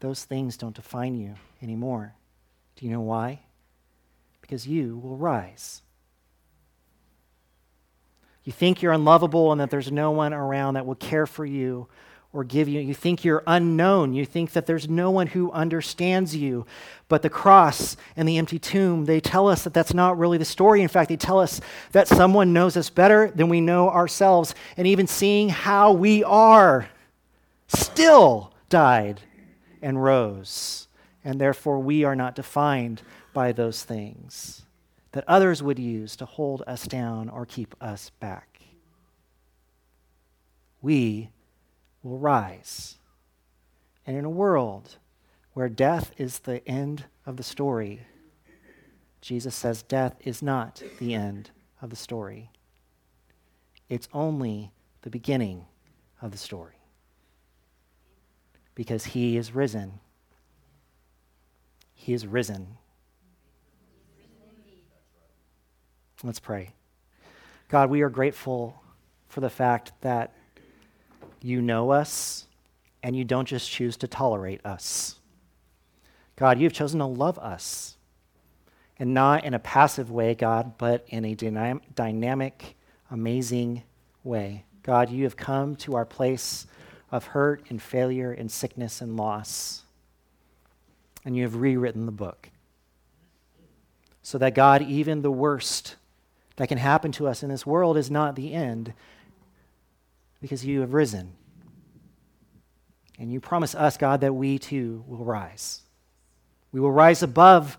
those 0.00 0.24
things 0.24 0.56
don't 0.56 0.74
define 0.74 1.14
you 1.14 1.36
anymore. 1.62 2.12
Do 2.74 2.84
you 2.84 2.90
know 2.90 3.00
why? 3.00 3.42
Because 4.40 4.66
you 4.66 4.98
will 4.98 5.16
rise. 5.16 5.80
You 8.42 8.52
think 8.52 8.82
you're 8.82 8.92
unlovable 8.92 9.52
and 9.52 9.60
that 9.60 9.70
there's 9.70 9.92
no 9.92 10.10
one 10.10 10.34
around 10.34 10.74
that 10.74 10.86
will 10.86 10.96
care 10.96 11.26
for 11.26 11.46
you 11.46 11.86
or 12.36 12.44
give 12.44 12.68
you. 12.68 12.80
You 12.80 12.94
think 12.94 13.24
you're 13.24 13.42
unknown. 13.46 14.12
You 14.12 14.26
think 14.26 14.52
that 14.52 14.66
there's 14.66 14.88
no 14.88 15.10
one 15.10 15.28
who 15.28 15.50
understands 15.52 16.36
you. 16.36 16.66
But 17.08 17.22
the 17.22 17.30
cross 17.30 17.96
and 18.14 18.28
the 18.28 18.36
empty 18.36 18.58
tomb, 18.58 19.06
they 19.06 19.20
tell 19.20 19.48
us 19.48 19.64
that 19.64 19.72
that's 19.72 19.94
not 19.94 20.18
really 20.18 20.36
the 20.36 20.44
story. 20.44 20.82
In 20.82 20.88
fact, 20.88 21.08
they 21.08 21.16
tell 21.16 21.40
us 21.40 21.60
that 21.92 22.08
someone 22.08 22.52
knows 22.52 22.76
us 22.76 22.90
better 22.90 23.32
than 23.34 23.48
we 23.48 23.60
know 23.60 23.88
ourselves. 23.88 24.54
And 24.76 24.86
even 24.86 25.06
seeing 25.06 25.48
how 25.48 25.92
we 25.92 26.22
are, 26.24 26.88
still 27.68 28.52
died 28.68 29.22
and 29.80 30.02
rose. 30.02 30.88
And 31.24 31.40
therefore, 31.40 31.78
we 31.78 32.04
are 32.04 32.16
not 32.16 32.34
defined 32.34 33.02
by 33.32 33.52
those 33.52 33.82
things 33.82 34.62
that 35.12 35.24
others 35.26 35.62
would 35.62 35.78
use 35.78 36.16
to 36.16 36.26
hold 36.26 36.62
us 36.66 36.86
down 36.86 37.30
or 37.30 37.46
keep 37.46 37.74
us 37.80 38.10
back. 38.20 38.60
We 40.82 41.30
will 42.06 42.18
rise. 42.18 42.96
And 44.06 44.16
in 44.16 44.24
a 44.24 44.30
world 44.30 44.96
where 45.52 45.68
death 45.68 46.12
is 46.16 46.40
the 46.40 46.66
end 46.68 47.04
of 47.24 47.36
the 47.36 47.42
story, 47.42 48.02
Jesus 49.20 49.54
says 49.54 49.82
death 49.82 50.14
is 50.20 50.40
not 50.42 50.82
the 50.98 51.14
end 51.14 51.50
of 51.82 51.90
the 51.90 51.96
story. 51.96 52.50
It's 53.88 54.08
only 54.12 54.70
the 55.02 55.10
beginning 55.10 55.66
of 56.22 56.30
the 56.30 56.38
story. 56.38 56.74
Because 58.74 59.06
he 59.06 59.36
is 59.36 59.54
risen. 59.54 60.00
He 61.94 62.12
is 62.12 62.26
risen. 62.26 62.76
Let's 66.22 66.40
pray. 66.40 66.70
God, 67.68 67.90
we 67.90 68.02
are 68.02 68.10
grateful 68.10 68.80
for 69.28 69.40
the 69.40 69.50
fact 69.50 69.92
that 70.02 70.35
you 71.46 71.62
know 71.62 71.90
us 71.90 72.46
and 73.02 73.14
you 73.16 73.24
don't 73.24 73.46
just 73.46 73.70
choose 73.70 73.96
to 73.98 74.08
tolerate 74.08 74.64
us. 74.66 75.20
God, 76.34 76.58
you've 76.58 76.72
chosen 76.72 76.98
to 76.98 77.06
love 77.06 77.38
us. 77.38 77.96
And 78.98 79.14
not 79.14 79.44
in 79.44 79.54
a 79.54 79.58
passive 79.58 80.10
way, 80.10 80.34
God, 80.34 80.78
but 80.78 81.04
in 81.08 81.24
a 81.24 81.36
dynam- 81.36 81.82
dynamic, 81.94 82.76
amazing 83.10 83.82
way. 84.24 84.64
God, 84.82 85.10
you 85.10 85.24
have 85.24 85.36
come 85.36 85.76
to 85.76 85.94
our 85.94 86.06
place 86.06 86.66
of 87.12 87.26
hurt 87.26 87.62
and 87.68 87.80
failure 87.80 88.32
and 88.32 88.50
sickness 88.50 89.00
and 89.00 89.16
loss. 89.16 89.82
And 91.24 91.36
you 91.36 91.42
have 91.42 91.56
rewritten 91.56 92.06
the 92.06 92.12
book. 92.12 92.48
So 94.22 94.38
that, 94.38 94.54
God, 94.54 94.82
even 94.82 95.22
the 95.22 95.30
worst 95.30 95.96
that 96.56 96.68
can 96.68 96.78
happen 96.78 97.12
to 97.12 97.28
us 97.28 97.42
in 97.42 97.50
this 97.50 97.66
world 97.66 97.96
is 97.96 98.10
not 98.10 98.34
the 98.34 98.54
end 98.54 98.94
because 100.46 100.64
you 100.64 100.80
have 100.80 100.94
risen. 100.94 101.32
And 103.18 103.32
you 103.32 103.40
promise 103.40 103.74
us, 103.74 103.96
God, 103.96 104.20
that 104.20 104.32
we 104.32 104.60
too 104.60 105.02
will 105.08 105.24
rise. 105.24 105.82
We 106.70 106.78
will 106.78 106.92
rise 106.92 107.20
above 107.20 107.76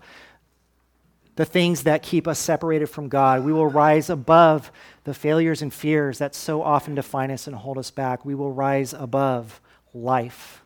the 1.36 1.46
things 1.46 1.84
that 1.84 2.02
keep 2.02 2.28
us 2.28 2.38
separated 2.38 2.88
from 2.90 3.08
God. 3.08 3.42
We 3.42 3.54
will 3.54 3.68
rise 3.68 4.10
above 4.10 4.70
the 5.04 5.14
failures 5.14 5.62
and 5.62 5.72
fears 5.72 6.18
that 6.18 6.34
so 6.34 6.60
often 6.60 6.94
define 6.94 7.30
us 7.30 7.46
and 7.46 7.56
hold 7.56 7.78
us 7.78 7.90
back. 7.90 8.26
We 8.26 8.34
will 8.34 8.52
rise 8.52 8.92
above 8.92 9.62
life 9.94 10.62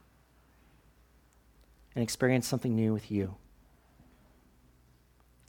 and 1.94 2.02
experience 2.02 2.48
something 2.48 2.74
new 2.74 2.92
with 2.92 3.12
you. 3.12 3.36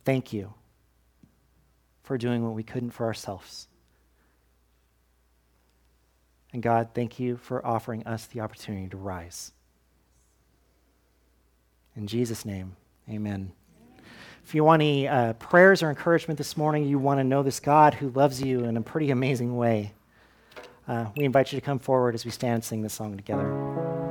Thank 0.05 0.31
you 0.31 0.53
for 2.03 2.15
doing 2.15 2.43
what 2.43 2.53
we 2.53 2.61
couldn't 2.61 2.91
for 2.91 3.07
ourselves. 3.07 3.67
And 6.53 6.61
God, 6.61 6.89
thank 6.93 7.19
you 7.19 7.35
for 7.35 7.65
offering 7.65 8.05
us 8.05 8.27
the 8.27 8.39
opportunity 8.39 8.87
to 8.89 8.97
rise. 8.97 9.51
In 11.95 12.07
Jesus' 12.07 12.45
name, 12.45 12.75
amen. 13.09 13.51
If 14.45 14.53
you 14.53 14.63
want 14.63 14.81
any 14.81 15.07
uh, 15.07 15.33
prayers 15.33 15.81
or 15.81 15.89
encouragement 15.89 16.37
this 16.37 16.55
morning, 16.55 16.85
you 16.85 16.99
want 16.99 17.19
to 17.19 17.23
know 17.23 17.43
this 17.43 17.59
God 17.59 17.95
who 17.95 18.09
loves 18.09 18.41
you 18.41 18.65
in 18.65 18.77
a 18.77 18.81
pretty 18.81 19.09
amazing 19.09 19.55
way, 19.55 19.93
uh, 20.87 21.07
we 21.15 21.23
invite 21.23 21.51
you 21.51 21.59
to 21.59 21.65
come 21.65 21.79
forward 21.79 22.13
as 22.13 22.25
we 22.25 22.31
stand 22.31 22.55
and 22.55 22.63
sing 22.63 22.81
this 22.81 22.93
song 22.93 23.15
together. 23.15 24.02